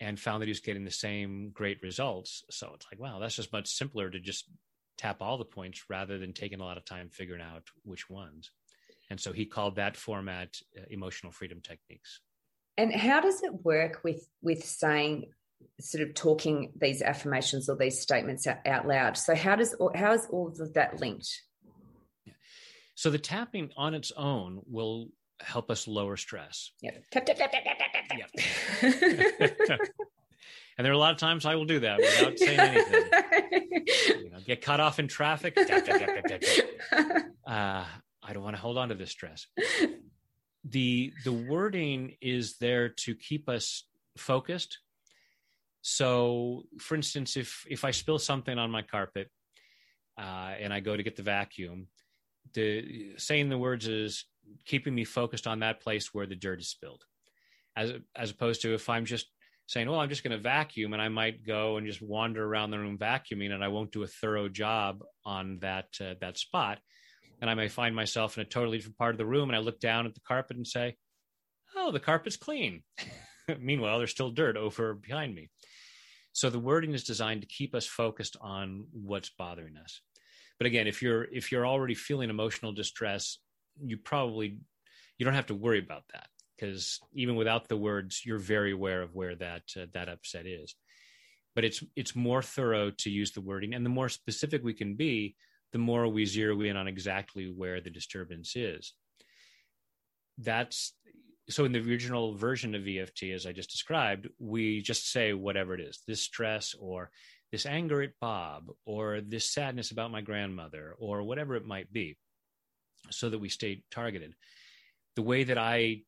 [0.00, 2.42] and found that he was getting the same great results.
[2.50, 4.46] So it's like, wow, that's just much simpler to just
[4.98, 8.50] tap all the points rather than taking a lot of time figuring out which ones.
[9.10, 12.20] And so he called that format uh, emotional freedom techniques.
[12.76, 15.26] And how does it work with with saying
[15.80, 19.16] sort of talking these affirmations or these statements out, out loud?
[19.16, 21.28] So how does how is all of that linked?
[22.94, 25.08] So the tapping on its own will
[25.40, 26.70] help us lower stress.
[26.80, 26.92] Yeah.
[27.10, 27.52] Tap, tap, tap.
[28.16, 28.30] Yep.
[30.78, 34.22] and there are a lot of times I will do that without saying anything.
[34.24, 35.58] you know, get cut off in traffic.
[37.44, 37.84] Uh,
[38.22, 39.46] I don't want to hold on to this stress.
[40.64, 43.84] the the wording is there to keep us
[44.16, 44.78] focused.
[45.82, 49.28] So, for instance, if if I spill something on my carpet
[50.18, 51.88] uh, and I go to get the vacuum,
[52.54, 54.24] the saying the words is
[54.64, 57.02] keeping me focused on that place where the dirt is spilled.
[57.76, 59.26] As as opposed to if i'm just
[59.66, 62.70] saying well i'm just going to vacuum and i might go and just wander around
[62.70, 66.78] the room vacuuming and i won't do a thorough job on that uh, that spot.
[67.40, 69.60] And i may find myself in a totally different part of the room and i
[69.60, 70.96] look down at the carpet and say
[71.74, 72.82] oh the carpet's clean.
[73.58, 75.48] Meanwhile there's still dirt over behind me
[76.32, 80.00] so the wording is designed to keep us focused on what's bothering us.
[80.58, 83.38] But again if you're if you're already feeling emotional distress
[83.80, 84.58] you probably
[85.18, 89.02] you don't have to worry about that because even without the words you're very aware
[89.02, 90.74] of where that uh, that upset is.
[91.54, 94.94] But it's it's more thorough to use the wording and the more specific we can
[94.94, 95.36] be
[95.72, 98.92] the more we zero in on exactly where the disturbance is.
[100.38, 100.94] That's
[101.52, 105.74] so in the original version of EFT as I just described we just say whatever
[105.74, 107.10] it is this stress or
[107.52, 112.16] this anger at Bob or this sadness about my grandmother or whatever it might be
[113.10, 114.34] so that we stay targeted.
[115.16, 116.02] The way that I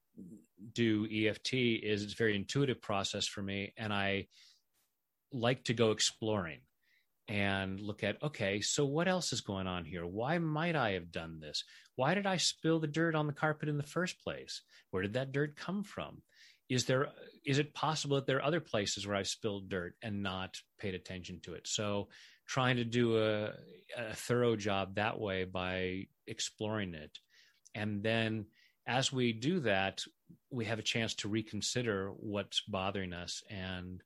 [0.72, 4.28] do EFT is it's a very intuitive process for me, and I
[5.32, 6.60] like to go exploring
[7.28, 10.04] and look at okay, so what else is going on here?
[10.04, 11.64] Why might I have done this?
[11.96, 14.62] Why did I spill the dirt on the carpet in the first place?
[14.90, 16.22] Where did that dirt come from?
[16.68, 17.08] Is there
[17.44, 20.94] is it possible that there are other places where I've spilled dirt and not paid
[20.94, 21.66] attention to it?
[21.66, 22.08] So
[22.46, 23.52] trying to do a,
[23.96, 27.18] a thorough job that way by exploring it.
[27.74, 28.46] And then
[28.86, 30.02] as we do that,
[30.50, 34.02] we have a chance to reconsider what's bothering us and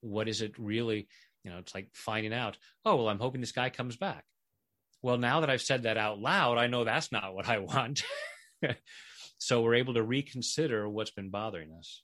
[0.00, 1.08] what is it really,
[1.44, 4.24] you know, it's like finding out, oh, well, I'm hoping this guy comes back.
[5.02, 8.02] Well, now that I've said that out loud, I know that's not what I want.
[9.38, 12.02] so we're able to reconsider what's been bothering us.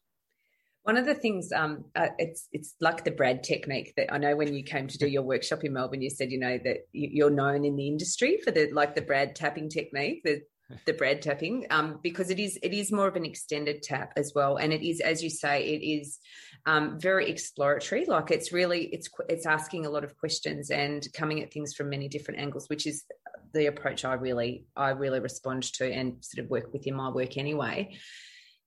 [0.82, 4.34] One of the things, um, uh, it's it's like the Brad technique that I know
[4.34, 7.28] when you came to do your workshop in Melbourne, you said you know that you're
[7.28, 10.40] known in the industry for the like the Brad tapping technique, the
[10.86, 14.32] the Brad tapping, um, because it is it is more of an extended tap as
[14.34, 16.18] well, and it is as you say, it is
[16.66, 18.04] um, very exploratory.
[18.06, 21.90] Like it's really it's it's asking a lot of questions and coming at things from
[21.90, 23.04] many different angles, which is
[23.52, 27.10] the approach I really I really respond to and sort of work with in my
[27.10, 27.96] work anyway.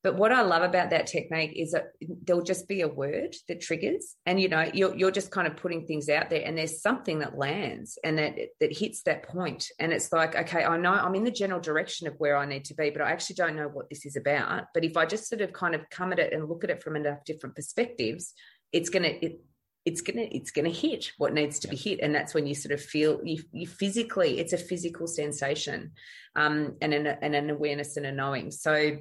[0.04, 1.94] But what I love about that technique is that
[2.26, 5.56] there'll just be a word that triggers, and you know you're you're just kind of
[5.56, 9.70] putting things out there, and there's something that lands and that that hits that point,
[9.80, 12.66] and it's like, okay, I know I'm in the general direction of where I need
[12.66, 14.66] to be, but I actually don't know what this is about.
[14.74, 16.84] But if I just sort of kind of come at it and look at it
[16.84, 18.34] from enough different perspectives,
[18.74, 19.40] it's gonna it,
[19.86, 22.02] it's gonna it's gonna hit what needs to be hit.
[22.02, 25.92] And that's when you sort of feel you, you physically it's a physical sensation
[26.36, 28.52] um, and an, and an awareness and a knowing.
[28.52, 28.98] So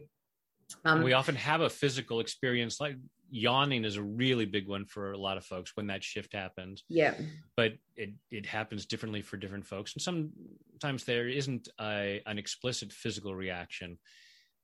[0.85, 2.97] um, we often have a physical experience like
[3.33, 6.85] yawning is a really big one for a lot of folks when that shift happens.
[6.89, 7.15] Yeah.
[7.57, 9.95] But it it happens differently for different folks.
[9.95, 13.99] And sometimes there isn't a, an explicit physical reaction,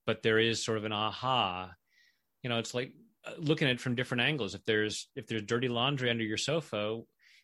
[0.07, 1.73] but there is sort of an aha.
[2.43, 2.93] You know, it's like
[3.27, 4.55] uh, looking at it from different angles.
[4.55, 7.01] If there's if there's dirty laundry under your sofa,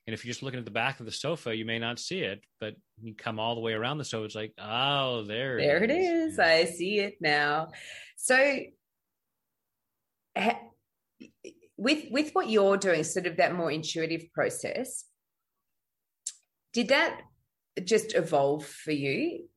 [0.06, 2.20] and if you're just looking at the back of the sofa, you may not see
[2.20, 5.82] it, but you come all the way around the sofa, it's like, oh, there, there
[5.82, 6.36] it is.
[6.38, 6.44] Yeah.
[6.44, 7.68] I see it now.
[8.16, 8.58] So,
[10.36, 10.60] ha-
[11.76, 15.04] with with what you're doing, sort of that more intuitive process,
[16.74, 17.20] did that
[17.82, 19.48] just evolve for you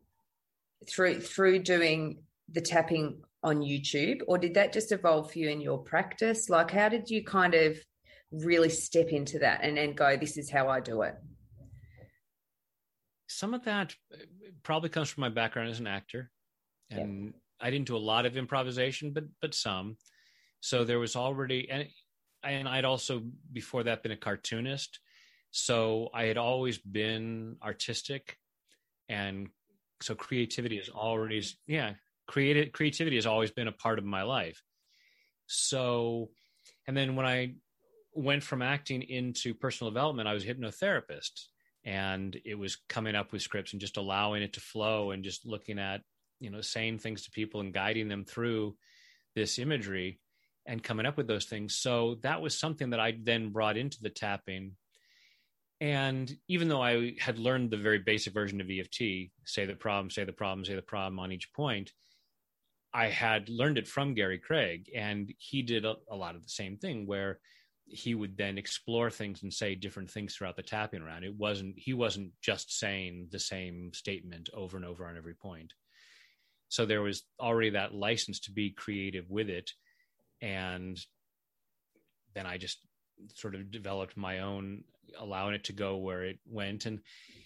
[0.89, 5.59] through through doing the tapping on YouTube, or did that just evolve for you in
[5.59, 6.49] your practice?
[6.49, 7.77] Like, how did you kind of
[8.31, 11.15] really step into that and, and go, this is how I do it?
[13.27, 14.17] Some of that uh,
[14.63, 16.31] probably comes from my background as an actor.
[16.89, 17.33] And.
[17.59, 19.97] I didn't do a lot of improvisation, but but some.
[20.59, 21.87] So there was already and
[22.43, 24.99] and I'd also before that been a cartoonist.
[25.51, 28.37] So I had always been artistic
[29.09, 29.47] and
[30.01, 31.93] so creativity is already yeah,
[32.27, 34.61] creative creativity has always been a part of my life.
[35.47, 36.29] So
[36.87, 37.55] and then when I
[38.17, 41.47] went from acting into personal development, I was a hypnotherapist
[41.85, 45.45] and it was coming up with scripts and just allowing it to flow and just
[45.45, 46.01] looking at,
[46.39, 48.75] you know, saying things to people and guiding them through
[49.35, 50.19] this imagery
[50.65, 51.75] and coming up with those things.
[51.75, 54.73] So that was something that I then brought into the tapping.
[55.79, 60.09] And even though I had learned the very basic version of EFT, say the problem,
[60.09, 61.93] say the problem, say the problem on each point,
[62.93, 66.49] I had learned it from Gary Craig, and he did a, a lot of the
[66.49, 67.39] same thing where
[67.89, 71.23] he would then explore things and say different things throughout the tapping round.
[71.23, 75.73] It wasn't he wasn't just saying the same statement over and over on every point.
[76.69, 79.71] So there was already that license to be creative with it,
[80.41, 80.99] and
[82.35, 82.79] then I just
[83.35, 84.83] sort of developed my own,
[85.17, 86.99] allowing it to go where it went, and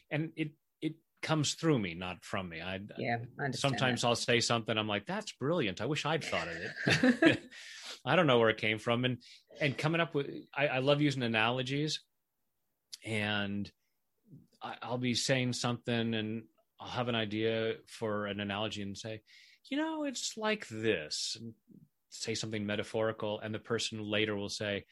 [0.09, 2.61] and it it comes through me, not from me.
[2.61, 3.17] I yeah.
[3.39, 4.07] I sometimes that.
[4.07, 4.75] I'll say something.
[4.75, 5.81] I'm like, that's brilliant.
[5.81, 7.41] I wish I'd thought of it.
[8.05, 9.17] I don't know where it came from, and
[9.59, 10.29] and coming up with.
[10.55, 12.01] I, I love using analogies,
[13.05, 13.71] and
[14.61, 16.43] I, I'll be saying something, and
[16.79, 19.21] I'll have an idea for an analogy, and say,
[19.69, 21.53] you know, it's like this, and
[22.09, 24.85] say something metaphorical, and the person later will say,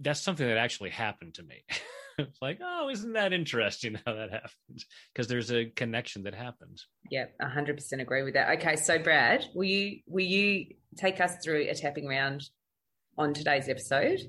[0.00, 1.64] that's something that actually happened to me.
[2.18, 4.86] it's like, oh, isn't that interesting how that happens?
[5.12, 6.86] Because there's a connection that happens.
[7.10, 8.58] Yeah, hundred percent agree with that.
[8.58, 10.66] Okay, so Brad, will you will you
[10.96, 12.48] take us through a tapping round
[13.18, 14.20] on today's episode?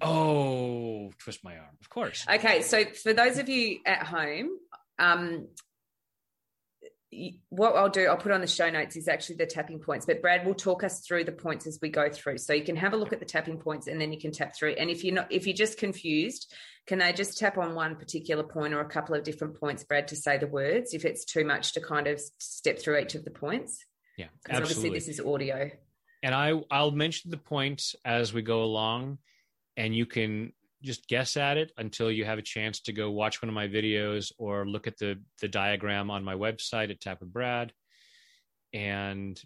[0.00, 2.26] Oh, twist my arm, of course.
[2.28, 4.50] Okay, so for those of you at home,
[4.98, 5.48] um,
[7.48, 10.20] what I'll do, I'll put on the show notes is actually the tapping points, but
[10.22, 12.38] Brad will talk us through the points as we go through.
[12.38, 14.54] So you can have a look at the tapping points and then you can tap
[14.56, 14.72] through.
[14.72, 16.52] And if you're not, if you're just confused,
[16.86, 20.08] can they just tap on one particular point or a couple of different points, Brad,
[20.08, 23.24] to say the words if it's too much to kind of step through each of
[23.24, 23.84] the points?
[24.16, 25.70] Yeah, because obviously this is audio.
[26.22, 29.18] And I, I'll mention the points as we go along,
[29.76, 30.52] and you can
[30.84, 33.66] just guess at it until you have a chance to go watch one of my
[33.66, 37.72] videos or look at the the diagram on my website at Tap with Brad
[38.72, 39.40] and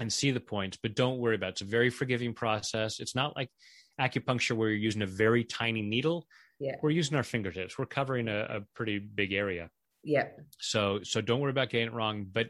[0.00, 0.78] and see the points.
[0.80, 1.50] But don't worry about it.
[1.50, 3.00] it's a very forgiving process.
[3.00, 3.50] It's not like
[4.00, 6.26] acupuncture where you're using a very tiny needle.
[6.60, 6.76] Yeah.
[6.82, 7.78] We're using our fingertips.
[7.78, 9.70] We're covering a, a pretty big area.
[10.04, 10.28] Yeah.
[10.60, 12.26] So so don't worry about getting it wrong.
[12.30, 12.48] But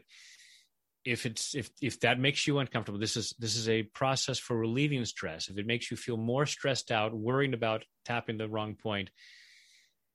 [1.05, 4.57] if it's if if that makes you uncomfortable this is this is a process for
[4.57, 5.49] relieving stress.
[5.49, 9.09] If it makes you feel more stressed out worrying about tapping the wrong point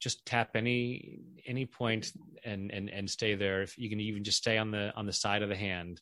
[0.01, 2.13] just tap any any point
[2.45, 3.63] and and and stay there.
[3.63, 6.01] If you can even just stay on the on the side of the hand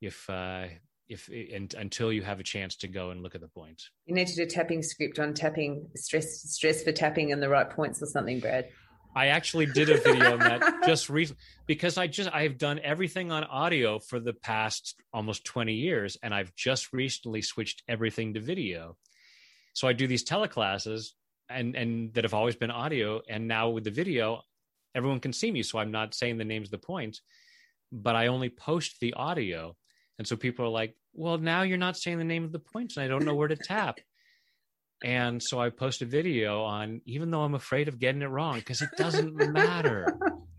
[0.00, 0.66] if uh
[1.08, 3.82] if and, until you have a chance to go and look at the point.
[4.06, 7.68] You need to do tapping script on tapping stress stress for tapping in the right
[7.68, 8.68] points or something brad
[9.14, 13.32] I actually did a video on that just recently because I just I've done everything
[13.32, 18.40] on audio for the past almost 20 years and I've just recently switched everything to
[18.40, 18.96] video.
[19.72, 21.08] So I do these teleclasses
[21.48, 24.42] and and that have always been audio and now with the video
[24.94, 27.22] everyone can see me so I'm not saying the names of the points
[27.90, 29.76] but I only post the audio
[30.20, 32.98] and so people are like, "Well, now you're not saying the name of the points
[32.98, 34.00] and I don't know where to tap."
[35.02, 38.56] And so I post a video on, even though I'm afraid of getting it wrong,
[38.56, 40.06] because it doesn't matter.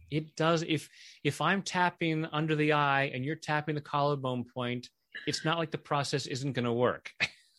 [0.09, 0.63] It does.
[0.67, 0.89] If
[1.23, 4.89] if I'm tapping under the eye and you're tapping the collarbone point,
[5.25, 7.11] it's not like the process isn't going to work.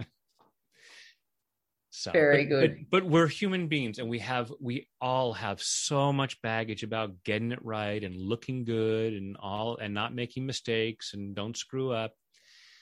[1.90, 2.76] so very but, good.
[2.90, 7.22] But, but we're human beings, and we have we all have so much baggage about
[7.24, 11.92] getting it right and looking good and all and not making mistakes and don't screw
[11.92, 12.14] up.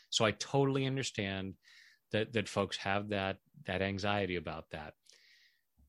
[0.08, 1.54] So I totally understand
[2.12, 4.94] that that folks have that that anxiety about that.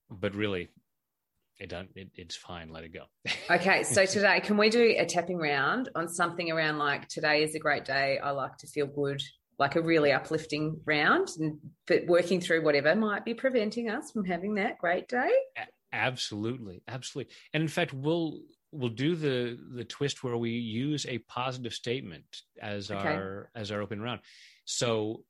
[0.10, 0.70] But really
[1.60, 3.06] it don't it, it's fine let it go.
[3.50, 7.54] Okay so today can we do a tapping round on something around like today is
[7.54, 9.22] a great day i like to feel good
[9.60, 11.58] like a really uplifting round and
[11.88, 15.32] but working through whatever might be preventing us from having that great day?
[15.92, 17.34] Absolutely absolutely.
[17.54, 18.40] And in fact we'll
[18.72, 22.26] we'll do the the twist where we use a positive statement
[22.62, 23.08] as okay.
[23.08, 24.22] our as our open round.
[24.66, 25.24] So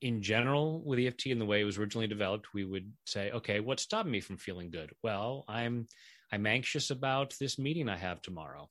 [0.00, 3.60] in general with EFT and the way it was originally developed, we would say, okay,
[3.60, 4.92] what stopped me from feeling good?
[5.02, 5.88] Well, I'm
[6.32, 8.68] I'm anxious about this meeting I have tomorrow,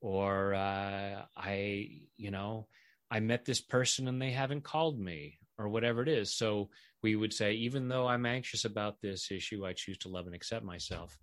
[0.00, 2.66] or uh, I, you know,
[3.10, 6.34] I met this person and they haven't called me, or whatever it is.
[6.34, 6.70] So
[7.02, 10.34] we would say, even though I'm anxious about this issue, I choose to love and
[10.34, 11.16] accept myself.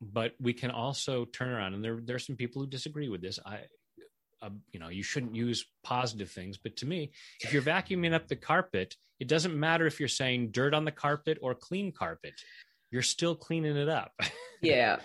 [0.00, 3.22] But we can also turn around, and there there are some people who disagree with
[3.22, 3.38] this.
[3.44, 3.60] I
[4.44, 8.28] uh, you know you shouldn't use positive things but to me if you're vacuuming up
[8.28, 12.34] the carpet it doesn't matter if you're saying dirt on the carpet or clean carpet
[12.94, 14.12] you're still cleaning it up.
[14.62, 14.96] Yeah.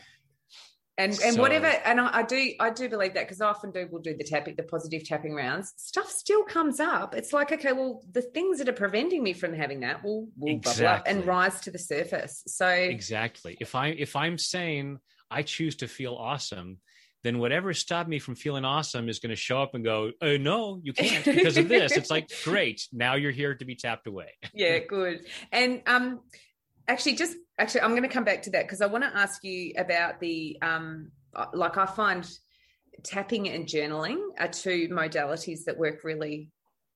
[0.98, 3.72] And and so, whatever and I, I, do i do believe that because i often
[3.72, 5.74] do We'll do the tapping the positive tapping rounds.
[5.76, 7.14] Stuff still comes up.
[7.14, 10.56] It's like okay well the things that are preventing me from having that will will
[10.56, 10.86] exactly.
[10.86, 12.42] bubble up and rise to the surface.
[12.48, 13.58] So exactly.
[13.60, 16.78] If i if i'm saying i choose to feel awesome
[17.24, 20.38] then whatever stopped me from feeling awesome is going to show up and go, oh,
[20.38, 21.92] no, you can't because of this.
[21.92, 22.88] it's like, great.
[22.94, 24.30] Now you're here to be tapped away.
[24.54, 25.26] yeah, good.
[25.52, 26.22] And um,
[26.88, 29.44] actually, just actually, I'm going to come back to that because I want to ask
[29.44, 32.30] you about the, um, uh, like, I find
[33.04, 36.52] tapping and journaling are two modalities that work really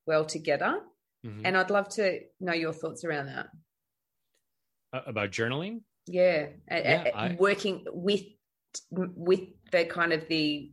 [0.06, 0.80] well together.
[1.26, 1.46] Mm-hmm.
[1.46, 3.48] And I'd love to know your thoughts around that.
[4.94, 5.82] Uh, about journaling?
[6.06, 7.36] Yeah, yeah I...
[7.40, 8.24] working with
[8.92, 9.42] with
[9.74, 10.72] the kind of the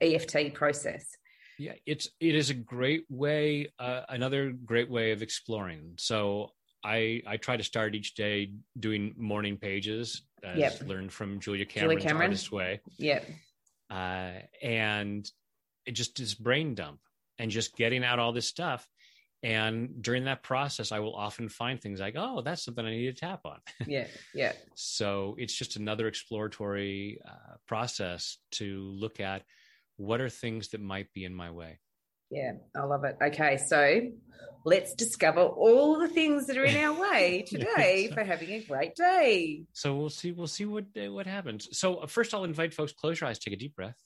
[0.00, 1.16] EFT process.
[1.58, 5.94] Yeah, it's it is a great way, uh, another great way of exploring.
[5.96, 6.50] So
[6.84, 10.82] I I try to start each day doing morning pages, as Yep.
[10.86, 12.26] learned from Julia Cameron's Cameron.
[12.26, 13.26] Artist Way, Yep.
[13.90, 14.32] uh,
[14.62, 15.28] and
[15.86, 17.00] it just this brain dump
[17.38, 18.86] and just getting out all this stuff.
[19.46, 23.14] And during that process, I will often find things like, oh, that's something I need
[23.14, 23.60] to tap on.
[23.86, 24.08] Yeah.
[24.34, 24.52] Yeah.
[24.74, 29.42] So it's just another exploratory uh, process to look at
[29.98, 31.78] what are things that might be in my way.
[32.28, 32.54] Yeah.
[32.74, 33.18] I love it.
[33.22, 33.58] Okay.
[33.58, 34.10] So
[34.64, 38.96] let's discover all the things that are in our way today for having a great
[38.96, 39.62] day.
[39.72, 40.32] So we'll see.
[40.32, 41.68] We'll see what what happens.
[41.70, 44.02] So uh, first, I'll invite folks close your eyes, take a deep breath,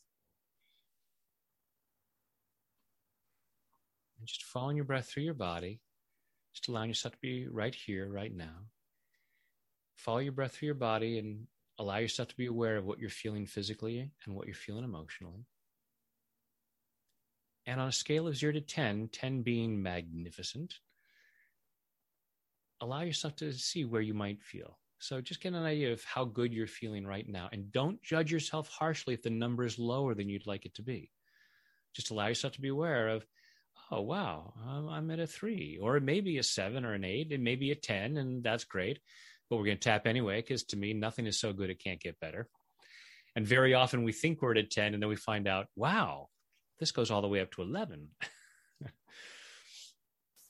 [4.31, 5.81] just following your breath through your body,
[6.55, 8.67] just allowing yourself to be right here, right now.
[9.97, 11.47] Follow your breath through your body and
[11.79, 15.47] allow yourself to be aware of what you're feeling physically and what you're feeling emotionally.
[17.67, 20.75] And on a scale of zero to 10, 10 being magnificent,
[22.81, 24.79] allow yourself to see where you might feel.
[24.99, 27.49] So just get an idea of how good you're feeling right now.
[27.53, 30.83] And don't judge yourself harshly if the number is lower than you'd like it to
[30.83, 31.11] be.
[31.95, 33.25] Just allow yourself to be aware of,
[33.91, 37.33] oh, wow, I'm- at a three, or it may be a seven or an eight,
[37.33, 39.01] it may be a 10, and that's great.
[39.49, 42.01] But we're going to tap anyway, because to me, nothing is so good it can't
[42.01, 42.49] get better.
[43.35, 46.29] And very often we think we're at a 10, and then we find out, wow,
[46.79, 48.09] this goes all the way up to 11.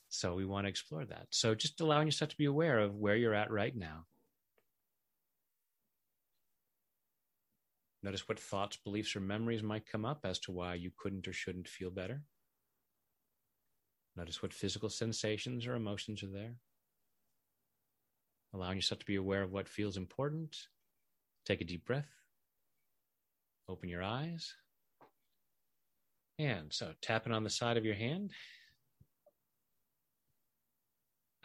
[0.09, 1.27] so we want to explore that.
[1.31, 4.05] So just allowing yourself to be aware of where you're at right now.
[8.03, 11.33] Notice what thoughts, beliefs, or memories might come up as to why you couldn't or
[11.33, 12.23] shouldn't feel better.
[14.15, 16.55] Notice what physical sensations or emotions are there.
[18.53, 20.55] Allowing yourself to be aware of what feels important.
[21.45, 22.09] Take a deep breath.
[23.69, 24.53] Open your eyes.
[26.37, 28.31] And so tapping on the side of your hand.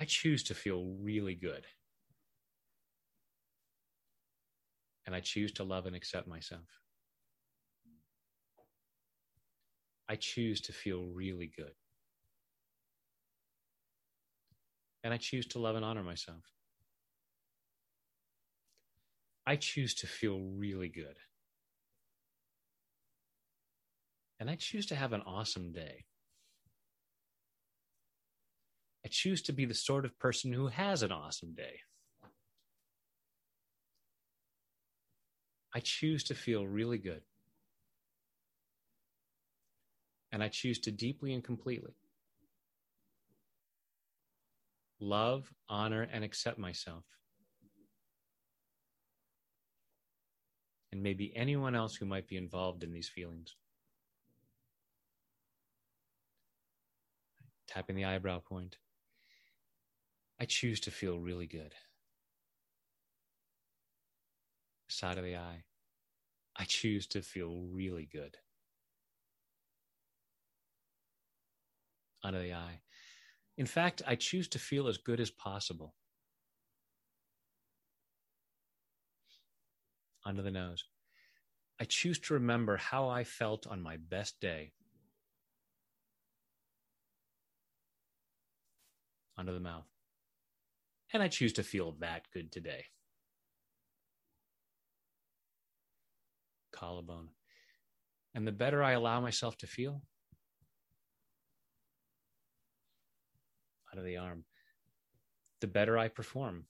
[0.00, 1.66] I choose to feel really good.
[5.06, 6.66] And I choose to love and accept myself.
[10.08, 11.72] I choose to feel really good.
[15.06, 16.42] And I choose to love and honor myself.
[19.46, 21.14] I choose to feel really good.
[24.40, 26.06] And I choose to have an awesome day.
[29.04, 31.82] I choose to be the sort of person who has an awesome day.
[35.72, 37.22] I choose to feel really good.
[40.32, 41.94] And I choose to deeply and completely
[45.00, 47.04] love, honor, and accept myself.
[50.92, 53.56] And maybe anyone else who might be involved in these feelings.
[57.68, 58.78] Tapping the eyebrow point.
[60.40, 61.74] I choose to feel really good.
[64.88, 65.64] Side of the eye.
[66.56, 68.36] I choose to feel really good.
[72.22, 72.80] Under the eye.
[73.58, 75.94] In fact, I choose to feel as good as possible.
[80.24, 80.84] Under the nose.
[81.80, 84.72] I choose to remember how I felt on my best day.
[89.38, 89.86] Under the mouth.
[91.12, 92.84] And I choose to feel that good today.
[96.72, 97.28] Collarbone.
[98.34, 100.02] And the better I allow myself to feel,
[103.96, 104.44] out of the arm,
[105.60, 106.64] the better I perform.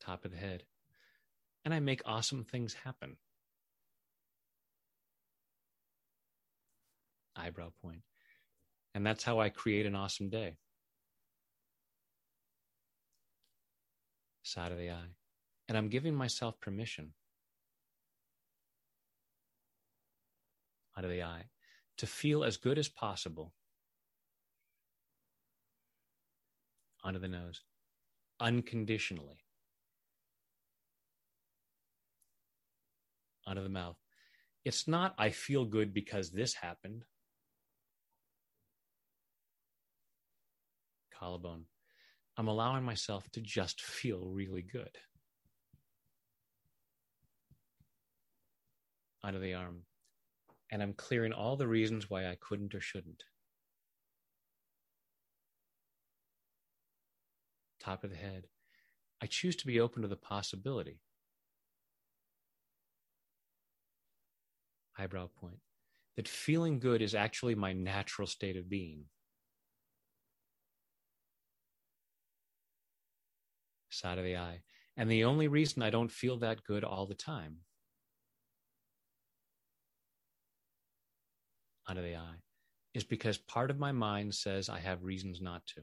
[0.00, 0.64] Top of the head.
[1.64, 3.16] And I make awesome things happen.
[7.36, 8.02] Eyebrow point.
[8.94, 10.56] And that's how I create an awesome day.
[14.42, 15.14] Side of the eye.
[15.68, 17.12] And I'm giving myself permission
[20.98, 21.44] out of the eye
[22.00, 23.52] to feel as good as possible
[27.04, 27.60] under the nose,
[28.40, 29.44] unconditionally.
[33.46, 33.98] Under the mouth.
[34.64, 37.04] It's not, I feel good because this happened.
[41.12, 41.64] Collarbone.
[42.38, 44.96] I'm allowing myself to just feel really good.
[49.22, 49.82] Under the arm
[50.70, 53.24] and I'm clearing all the reasons why I couldn't or shouldn't.
[57.80, 58.46] Top of the head.
[59.22, 61.00] I choose to be open to the possibility.
[64.98, 65.58] Eyebrow point.
[66.16, 69.04] That feeling good is actually my natural state of being.
[73.90, 74.60] Side of the eye.
[74.96, 77.56] And the only reason I don't feel that good all the time
[81.90, 82.40] under the eye,
[82.94, 85.82] is because part of my mind says I have reasons not to.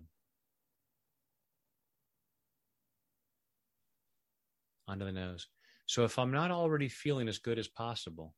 [4.87, 5.47] Under the nose.
[5.85, 8.33] So if I'm not already feeling as good as possible,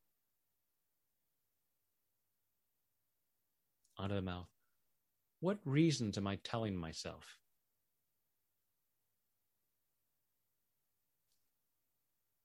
[3.96, 4.48] onto the mouth,
[5.38, 7.36] what reasons am I telling myself?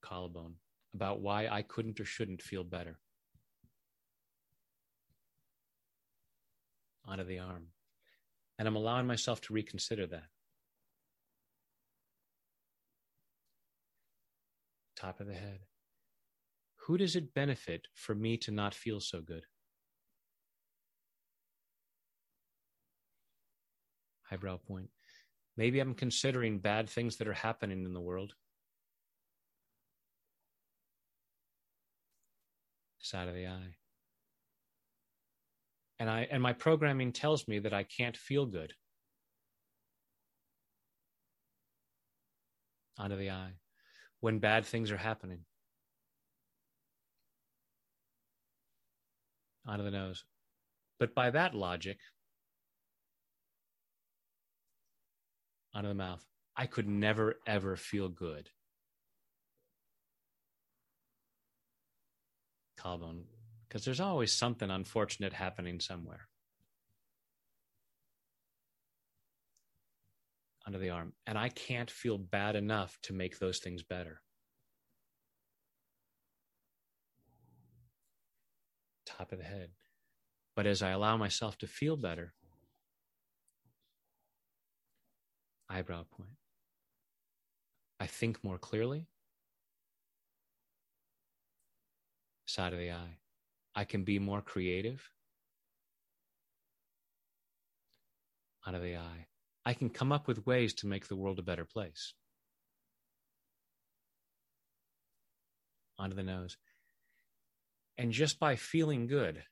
[0.04, 0.54] Collarbone
[0.94, 3.00] about why I couldn't or shouldn't feel better.
[7.08, 7.68] Onto the arm.
[8.58, 10.26] And I'm allowing myself to reconsider that.
[14.96, 15.60] top of the head.
[16.88, 19.44] Who does it benefit for me to not feel so good?
[24.32, 24.90] Eyebrow point.
[25.58, 28.34] Maybe I'm considering bad things that are happening in the world.
[33.00, 33.76] Side of the eye.
[36.00, 38.74] And I and my programming tells me that I can't feel good.
[42.98, 43.54] Onto the eye
[44.20, 45.40] when bad things are happening.
[49.68, 50.24] Of the nose.
[51.00, 51.98] But by that logic,
[55.76, 56.24] out of the mouth,
[56.56, 58.50] I could never, ever feel good.
[62.78, 63.24] Collarbone,
[63.68, 66.28] because there's always something unfortunate happening somewhere.
[70.66, 71.14] under the arm.
[71.28, 74.22] And I can't feel bad enough to make those things better.
[79.06, 79.70] Top of the head.
[80.56, 82.34] But as I allow myself to feel better,
[85.70, 86.30] eyebrow point.
[88.00, 89.08] I think more clearly.
[92.46, 93.18] Side of the eye.
[93.76, 95.10] I can be more creative.
[98.66, 99.28] Out of the eye.
[99.66, 102.14] I can come up with ways to make the world a better place.
[105.98, 106.58] Onto the nose.
[107.98, 109.44] And just by feeling good,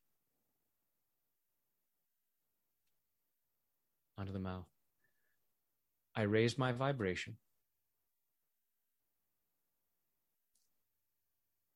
[4.17, 4.67] onto the mouth,
[6.15, 7.37] I raise my vibration.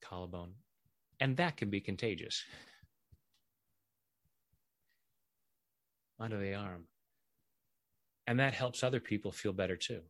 [0.02, 0.54] Collarbone.
[1.20, 2.44] And that can be contagious.
[6.20, 6.86] Under the arm.
[8.28, 10.02] And that helps other people feel better too.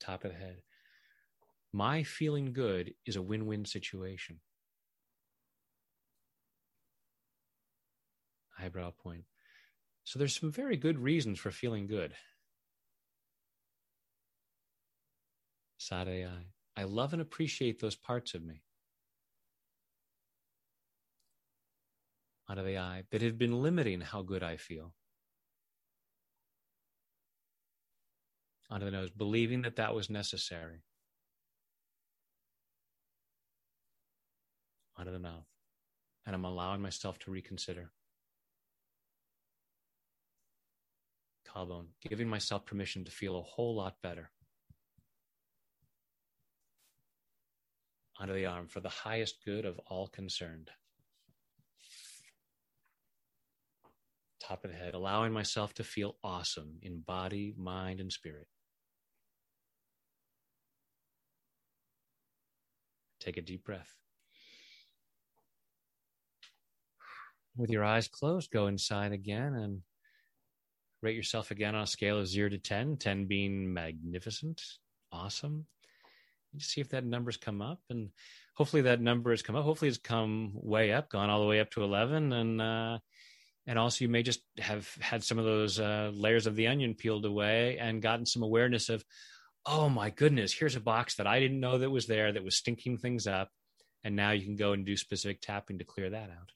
[0.00, 0.62] Top of the head.
[1.72, 4.40] My feeling good is a win win situation.
[8.58, 9.24] Eyebrow point.
[10.04, 12.12] So there's some very good reasons for feeling good.
[15.78, 16.53] Side eye.
[16.76, 18.62] I love and appreciate those parts of me.
[22.48, 24.92] out of the eye that have been limiting how good I feel.
[28.70, 30.82] Out of the nose, believing that that was necessary.
[34.98, 35.46] Out of the mouth.
[36.26, 37.90] And I'm allowing myself to reconsider.
[41.46, 44.30] Collarbone, giving myself permission to feel a whole lot better.
[48.18, 50.70] Onto the arm for the highest good of all concerned.
[54.46, 58.46] top of the head, allowing myself to feel awesome in body, mind, and spirit.
[63.20, 63.94] Take a deep breath.
[67.56, 69.80] With your eyes closed, go inside again and
[71.00, 74.60] rate yourself again on a scale of zero to 10, 10 being magnificent,
[75.10, 75.66] awesome.
[76.58, 77.80] See if that number's come up.
[77.90, 78.10] And
[78.54, 79.64] hopefully that number has come up.
[79.64, 82.32] Hopefully it's come way up, gone all the way up to 11.
[82.32, 82.98] And, uh,
[83.66, 86.94] and also you may just have had some of those uh, layers of the onion
[86.94, 89.04] peeled away and gotten some awareness of
[89.66, 92.56] oh my goodness here's a box that i didn't know that was there that was
[92.56, 93.48] stinking things up
[94.02, 96.52] and now you can go and do specific tapping to clear that out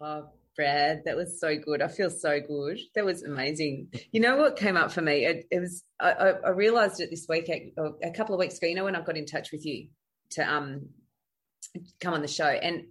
[0.00, 1.82] oh brad that was so good.
[1.82, 2.78] I feel so good.
[2.94, 3.88] That was amazing.
[4.12, 5.24] You know what came up for me?
[5.24, 7.72] It, it was I, I, realized it this week a,
[8.02, 9.88] a couple of weeks ago you know when i got in touch with you
[10.30, 10.88] to um
[12.00, 12.46] come on the show?
[12.46, 12.84] And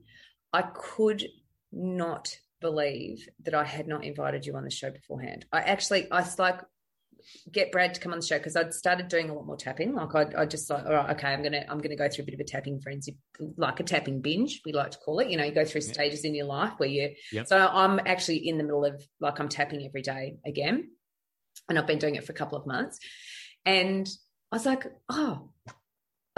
[0.54, 1.26] i could
[1.72, 5.46] not believe that I had not invited you on the show beforehand.
[5.52, 6.60] I actually, I was like,
[7.52, 9.94] get Brad to come on the show because I'd started doing a lot more tapping.
[9.94, 12.26] Like I, I just like, all right, okay, I'm gonna I'm gonna go through a
[12.26, 13.18] bit of a tapping frenzy,
[13.58, 15.30] like a tapping binge, we like to call it.
[15.30, 17.14] You know, you go through stages in your life where you.
[17.32, 17.48] Yep.
[17.48, 20.92] So I'm actually in the middle of like I'm tapping every day again,
[21.68, 23.00] and I've been doing it for a couple of months,
[23.66, 24.10] and
[24.52, 25.50] I was like, oh,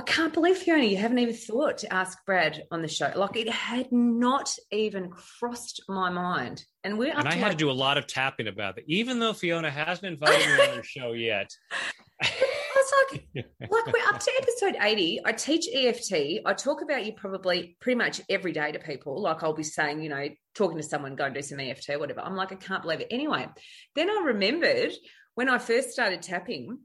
[0.01, 3.11] I can't believe Fiona, you haven't even thought to ask Brad on the show.
[3.15, 6.65] Like it had not even crossed my mind.
[6.83, 9.19] And we're and I had like, to do a lot of tapping about it, even
[9.19, 11.51] though Fiona hasn't invited me on her show yet.
[12.73, 15.21] It's like, like we're up to episode 80.
[15.23, 16.41] I teach EFT.
[16.43, 19.21] I talk about you probably pretty much every day to people.
[19.21, 21.99] Like I'll be saying, you know, talking to someone, go and do some EFT or
[21.99, 22.21] whatever.
[22.21, 23.07] I'm like, I can't believe it.
[23.11, 23.47] Anyway,
[23.93, 24.93] then I remembered
[25.35, 26.79] when I first started tapping,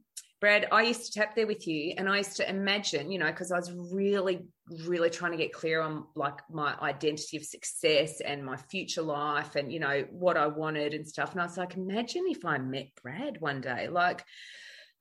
[0.46, 3.26] Brad, I used to tap there with you and I used to imagine, you know,
[3.26, 4.46] because I was really,
[4.84, 9.56] really trying to get clear on like my identity of success and my future life
[9.56, 11.32] and, you know, what I wanted and stuff.
[11.32, 13.88] And I was like, imagine if I met Brad one day.
[13.88, 14.24] Like,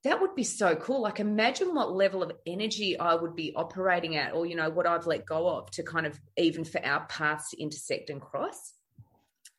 [0.03, 1.03] that would be so cool.
[1.03, 4.87] Like, imagine what level of energy I would be operating at, or, you know, what
[4.87, 8.73] I've let go of to kind of even for our paths to intersect and cross.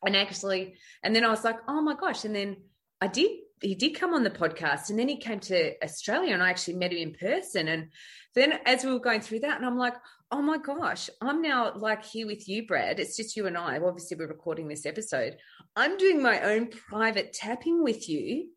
[0.05, 2.25] And actually, and then I was like, oh my gosh.
[2.25, 2.57] And then
[2.99, 3.31] I did
[3.61, 6.75] he did come on the podcast and then he came to Australia and I actually
[6.75, 7.67] met him in person.
[7.67, 7.91] And
[8.35, 9.95] then as we were going through that, and I'm like,
[10.31, 12.99] oh my gosh, I'm now like here with you, Brad.
[12.99, 13.79] It's just you and I.
[13.79, 15.37] Obviously, we're recording this episode.
[15.75, 18.49] I'm doing my own private tapping with you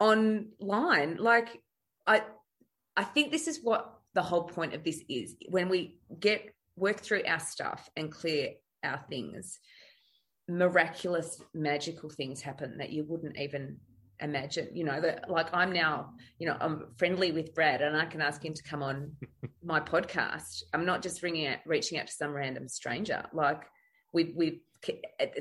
[0.00, 1.16] online.
[1.16, 1.62] Like,
[2.06, 2.22] I
[2.96, 5.36] I think this is what the whole point of this is.
[5.48, 9.60] When we get work through our stuff and clear our things,
[10.48, 13.78] miraculous, magical things happen that you wouldn't even
[14.22, 18.04] imagine you know that like i'm now you know i'm friendly with brad and i
[18.04, 19.12] can ask him to come on
[19.64, 20.62] my podcast.
[20.74, 23.24] I'm not just ringing out reaching out to some random stranger.
[23.32, 23.62] Like
[24.12, 24.62] we we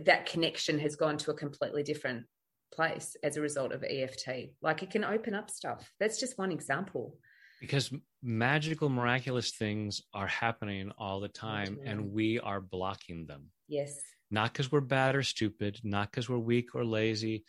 [0.05, 2.25] that connection has gone to a completely different
[2.73, 4.29] place as a result of eft
[4.61, 5.91] like it can open up stuff.
[5.99, 7.17] That's just one example.
[7.59, 7.91] Because
[8.23, 13.47] magical miraculous things are happening all the time and we are blocking them.
[13.67, 13.99] Yes.
[14.31, 17.43] Not because we're bad or stupid not because we're weak or lazy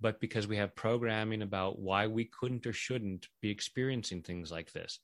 [0.00, 4.72] but because we have programming about why we couldn't or shouldn't be experiencing things like
[4.72, 4.98] this.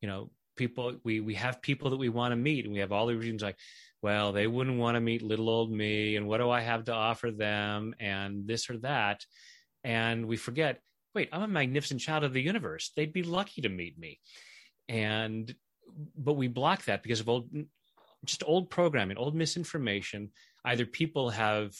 [0.00, 2.92] You know, people we we have people that we want to meet, and we have
[2.92, 3.56] all the reasons like,
[4.02, 6.94] well, they wouldn't want to meet little old me, and what do I have to
[6.94, 9.24] offer them, and this or that,
[9.84, 10.80] and we forget.
[11.12, 12.92] Wait, I'm a magnificent child of the universe.
[12.94, 14.20] They'd be lucky to meet me,
[14.88, 15.52] and
[16.16, 17.50] but we block that because of old
[18.24, 20.30] just old programming, old misinformation.
[20.64, 21.74] Either people have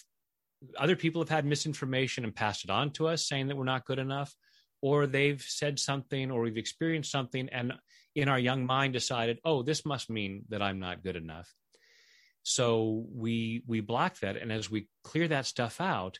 [0.78, 3.86] other people have had misinformation and passed it on to us saying that we're not
[3.86, 4.34] good enough
[4.82, 7.72] or they've said something or we've experienced something and
[8.14, 11.52] in our young mind decided oh this must mean that i'm not good enough.
[12.42, 16.18] So we we block that and as we clear that stuff out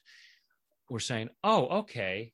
[0.89, 2.33] we're saying oh okay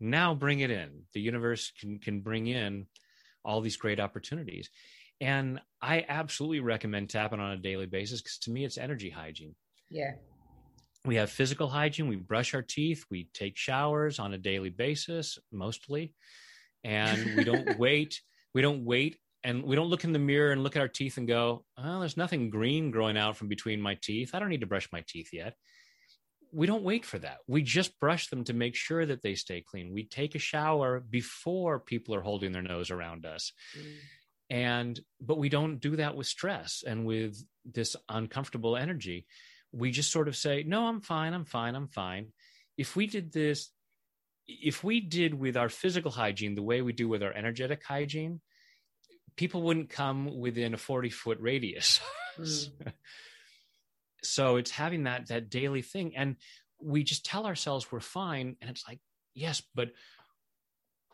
[0.00, 1.02] now bring it in.
[1.14, 2.86] The universe can can bring in
[3.44, 4.70] all these great opportunities.
[5.20, 9.54] And i absolutely recommend tapping on a daily basis because to me it's energy hygiene.
[9.90, 10.12] Yeah
[11.04, 12.08] we have physical hygiene.
[12.08, 13.04] We brush our teeth.
[13.10, 16.14] We take showers on a daily basis mostly.
[16.82, 18.20] And we don't wait.
[18.54, 21.18] We don't wait and we don't look in the mirror and look at our teeth
[21.18, 24.30] and go oh there's nothing green growing out from between my teeth.
[24.34, 25.54] I don't need to brush my teeth yet.
[26.50, 27.38] We don't wait for that.
[27.46, 29.92] We just brush them to make sure that they stay clean.
[29.92, 33.52] We take a shower before people are holding their nose around us.
[33.78, 33.92] Mm.
[34.50, 39.26] and but we don't do that with stress and with this uncomfortable energy
[39.74, 42.28] we just sort of say, no, I'm fine, I'm fine, I'm fine.
[42.76, 43.70] If we did this,
[44.46, 48.40] if we did with our physical hygiene the way we do with our energetic hygiene,
[49.36, 52.00] people wouldn't come within a 40 foot radius.
[52.38, 52.70] Mm.
[54.22, 56.16] so it's having that that daily thing.
[56.16, 56.36] And
[56.80, 58.56] we just tell ourselves we're fine.
[58.60, 59.00] And it's like,
[59.34, 59.90] yes, but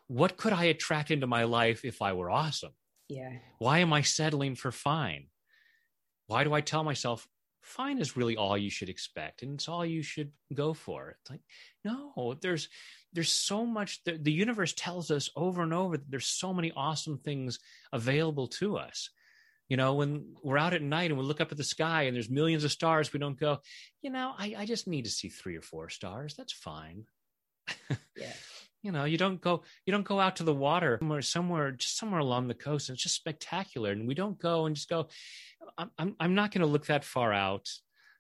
[0.07, 2.73] what could I attract into my life if I were awesome?
[3.09, 3.33] Yeah.
[3.59, 5.27] Why am I settling for fine?
[6.27, 7.27] Why do I tell myself
[7.63, 11.17] fine is really all you should expect and it's all you should go for.
[11.21, 11.43] It's like
[11.85, 12.69] no there's
[13.13, 16.73] there's so much the, the universe tells us over and over that there's so many
[16.75, 17.59] awesome things
[17.93, 19.11] available to us.
[19.69, 22.17] You know when we're out at night and we look up at the sky and
[22.17, 23.59] there's millions of stars we don't go
[24.03, 26.35] you know i, I just need to see three or four stars.
[26.37, 27.05] That's fine.
[28.17, 28.33] Yeah.
[28.83, 31.99] You know you don't go you don't go out to the water somewhere somewhere just
[31.99, 33.93] somewhere along the coast and it's just spectacular.
[33.93, 35.09] And we don't go and just go
[35.99, 37.69] I'm I'm not going to look that far out.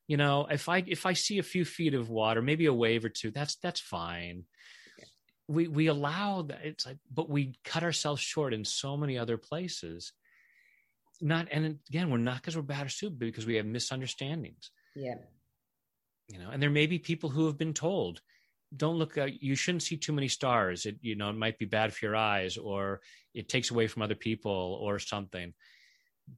[0.06, 3.04] You know, if I if I see a few feet of water, maybe a wave
[3.04, 4.44] or two, that's that's fine.
[5.48, 6.60] We we allow that.
[6.64, 10.12] It's like, but we cut ourselves short in so many other places.
[11.20, 14.70] Not and again, we're not because we're bad or stupid, because we have misunderstandings.
[14.94, 15.16] Yeah.
[16.28, 18.20] You know, and there may be people who have been told,
[18.76, 21.64] don't look at you shouldn't see too many stars it you know it might be
[21.64, 23.00] bad for your eyes or
[23.34, 25.52] it takes away from other people or something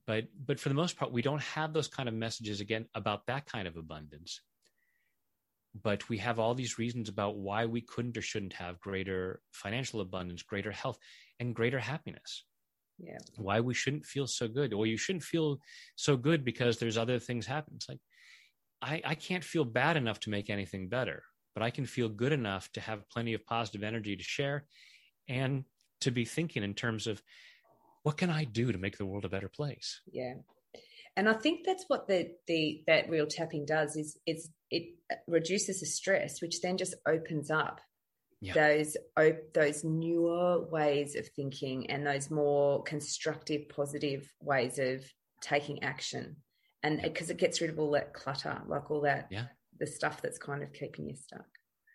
[0.06, 3.26] but but for the most part we don't have those kind of messages again about
[3.26, 4.40] that kind of abundance.
[5.82, 10.00] But we have all these reasons about why we couldn't or shouldn't have greater financial
[10.00, 10.98] abundance greater health
[11.40, 12.44] and greater happiness.
[12.98, 13.18] Yeah.
[13.36, 14.72] Why we shouldn't feel so good.
[14.74, 15.58] Or you shouldn't feel
[15.96, 17.74] so good because there's other things happen.
[17.76, 18.00] It's like
[18.82, 21.22] i i can't feel bad enough to make anything better
[21.54, 24.66] but i can feel good enough to have plenty of positive energy to share
[25.28, 25.64] and
[26.00, 27.22] to be thinking in terms of
[28.02, 30.00] what can I do to make the world a better place?
[30.10, 30.34] Yeah.
[31.16, 35.16] And I think that's what the the that real tapping does is is it uh,
[35.26, 37.80] reduces the stress, which then just opens up
[38.40, 38.54] yeah.
[38.54, 38.96] those
[39.54, 45.04] those newer ways of thinking and those more constructive, positive ways of
[45.42, 46.36] taking action.
[46.82, 47.34] And because yeah.
[47.34, 49.46] it gets rid of all that clutter, like all that yeah.
[49.78, 51.46] the stuff that's kind of keeping you stuck.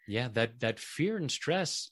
[0.08, 1.92] Yeah, that that fear and stress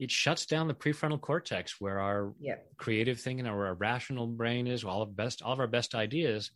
[0.00, 2.66] it shuts down the prefrontal cortex where our yep.
[2.78, 4.82] creative thinking or our rational brain is.
[4.82, 6.50] All of best all of our best ideas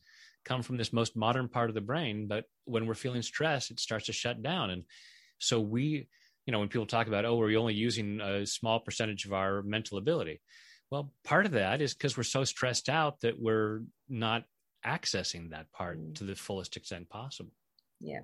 [0.46, 3.78] come from this most modern part of the brain but when we're feeling stress it
[3.78, 4.70] starts to shut down.
[4.70, 4.84] And
[5.38, 6.08] so we
[6.46, 9.62] you know when people talk about oh we're only using a small percentage of our
[9.62, 10.40] mental ability.
[10.90, 14.44] Well part of that is because we're so stressed out that we're not
[14.86, 16.14] accessing that part mm.
[16.14, 17.52] to the fullest extent possible.
[18.00, 18.20] Yeah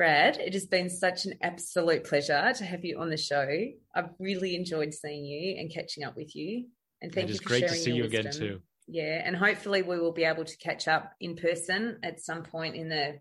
[0.00, 3.46] Brad, it has been such an absolute pleasure to have you on the show.
[3.94, 6.68] I've really enjoyed seeing you and catching up with you.
[7.02, 8.20] And thank it you for great sharing to see you wisdom.
[8.20, 8.60] again too.
[8.88, 12.76] Yeah, and hopefully we will be able to catch up in person at some point
[12.76, 13.18] in the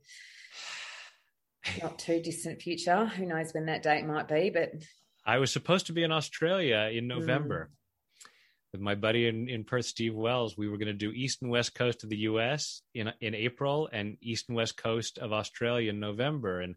[1.83, 3.07] not too distant future.
[3.07, 4.71] Who knows when that date might be, but
[5.25, 7.71] I was supposed to be in Australia in November.
[7.71, 7.75] Mm
[8.71, 10.57] with my buddy in, in Perth, Steve Wells.
[10.57, 12.81] We were going to do east and west coast of the U.S.
[12.93, 16.75] in in April and east and west coast of Australia in November, and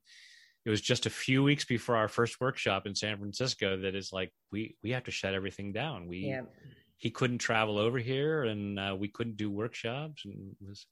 [0.64, 4.12] it was just a few weeks before our first workshop in San Francisco that is
[4.12, 6.06] like we we have to shut everything down.
[6.06, 6.42] We yeah.
[6.98, 10.86] he couldn't travel over here, and uh, we couldn't do workshops, and was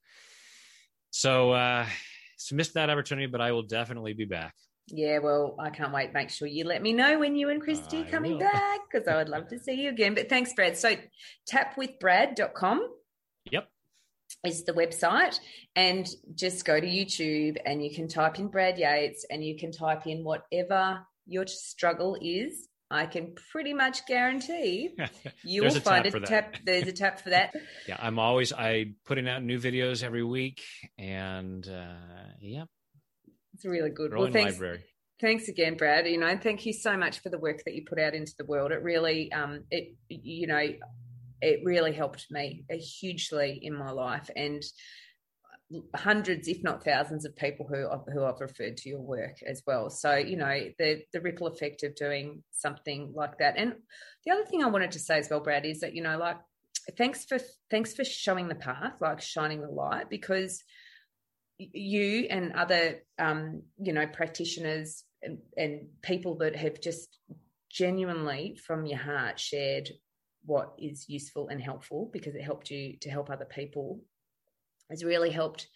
[1.10, 1.86] so uh,
[2.36, 3.26] so missed that opportunity.
[3.26, 4.54] But I will definitely be back.
[4.90, 6.12] Yeah, well, I can't wait.
[6.12, 8.40] Make sure you let me know when you and Christy are coming will.
[8.40, 10.14] back because I would love to see you again.
[10.14, 10.76] But thanks, Brad.
[10.76, 10.96] So
[11.50, 12.88] tapwithbrad.com.
[13.50, 13.68] Yep.
[14.44, 15.38] Is the website.
[15.76, 19.72] And just go to YouTube and you can type in Brad Yates and you can
[19.72, 22.68] type in whatever your struggle is.
[22.92, 24.96] I can pretty much guarantee
[25.44, 26.56] you will find a tap.
[26.64, 27.54] There's a tap for that.
[27.88, 30.60] yeah, I'm always I putting out new videos every week,
[30.98, 32.64] and uh, yeah,
[33.60, 34.14] it's really good.
[34.14, 34.84] Well, thanks, library.
[35.20, 36.06] Thanks again, Brad.
[36.06, 38.32] You know, and thank you so much for the work that you put out into
[38.38, 38.72] the world.
[38.72, 40.66] It really, um, it you know,
[41.42, 44.62] it really helped me hugely in my life and
[45.94, 49.90] hundreds, if not thousands, of people who who I've referred to your work as well.
[49.90, 53.58] So you know the the ripple effect of doing something like that.
[53.58, 53.74] And
[54.24, 56.38] the other thing I wanted to say as well, Brad, is that you know like
[56.96, 57.38] thanks for
[57.70, 60.64] thanks for showing the path, like shining the light, because
[61.72, 67.18] you and other um, you know practitioners and, and, people that have just
[67.70, 69.90] genuinely from your heart shared
[70.46, 74.00] what is useful and helpful because it helped you to help other people
[74.88, 75.68] has really helped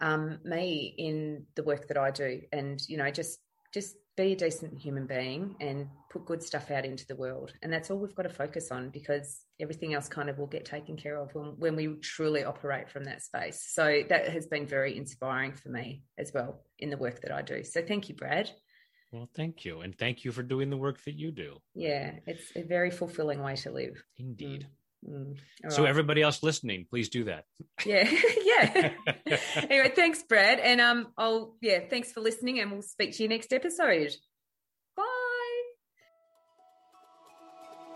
[0.00, 2.40] um, me in the work that I do.
[2.52, 3.38] And you know just
[3.74, 7.52] just be a decent human being and put good stuff out into the world.
[7.62, 10.64] And that's all we've got to focus on because everything else kind of will get
[10.64, 13.64] taken care of when, when we truly operate from that space.
[13.70, 17.42] So that has been very inspiring for me as well in the work that I
[17.42, 17.62] do.
[17.62, 18.50] So thank you, Brad.
[19.12, 19.80] Well, thank you.
[19.80, 21.58] And thank you for doing the work that you do.
[21.74, 24.02] Yeah, it's a very fulfilling way to live.
[24.18, 24.66] Indeed.
[24.68, 24.77] Mm.
[25.06, 25.36] Mm,
[25.68, 25.88] so right.
[25.88, 27.44] everybody else listening, please do that.
[27.86, 28.10] Yeah,
[28.44, 28.90] yeah.
[29.56, 33.28] anyway, thanks, Brad, and um, I'll yeah, thanks for listening, and we'll speak to you
[33.28, 34.14] next episode.
[34.96, 35.04] Bye.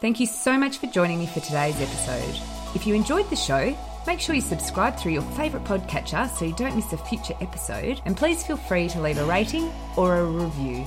[0.01, 2.41] Thank you so much for joining me for today's episode.
[2.75, 3.77] If you enjoyed the show,
[4.07, 8.01] make sure you subscribe through your favourite podcatcher so you don't miss a future episode,
[8.05, 10.85] and please feel free to leave a rating or a review.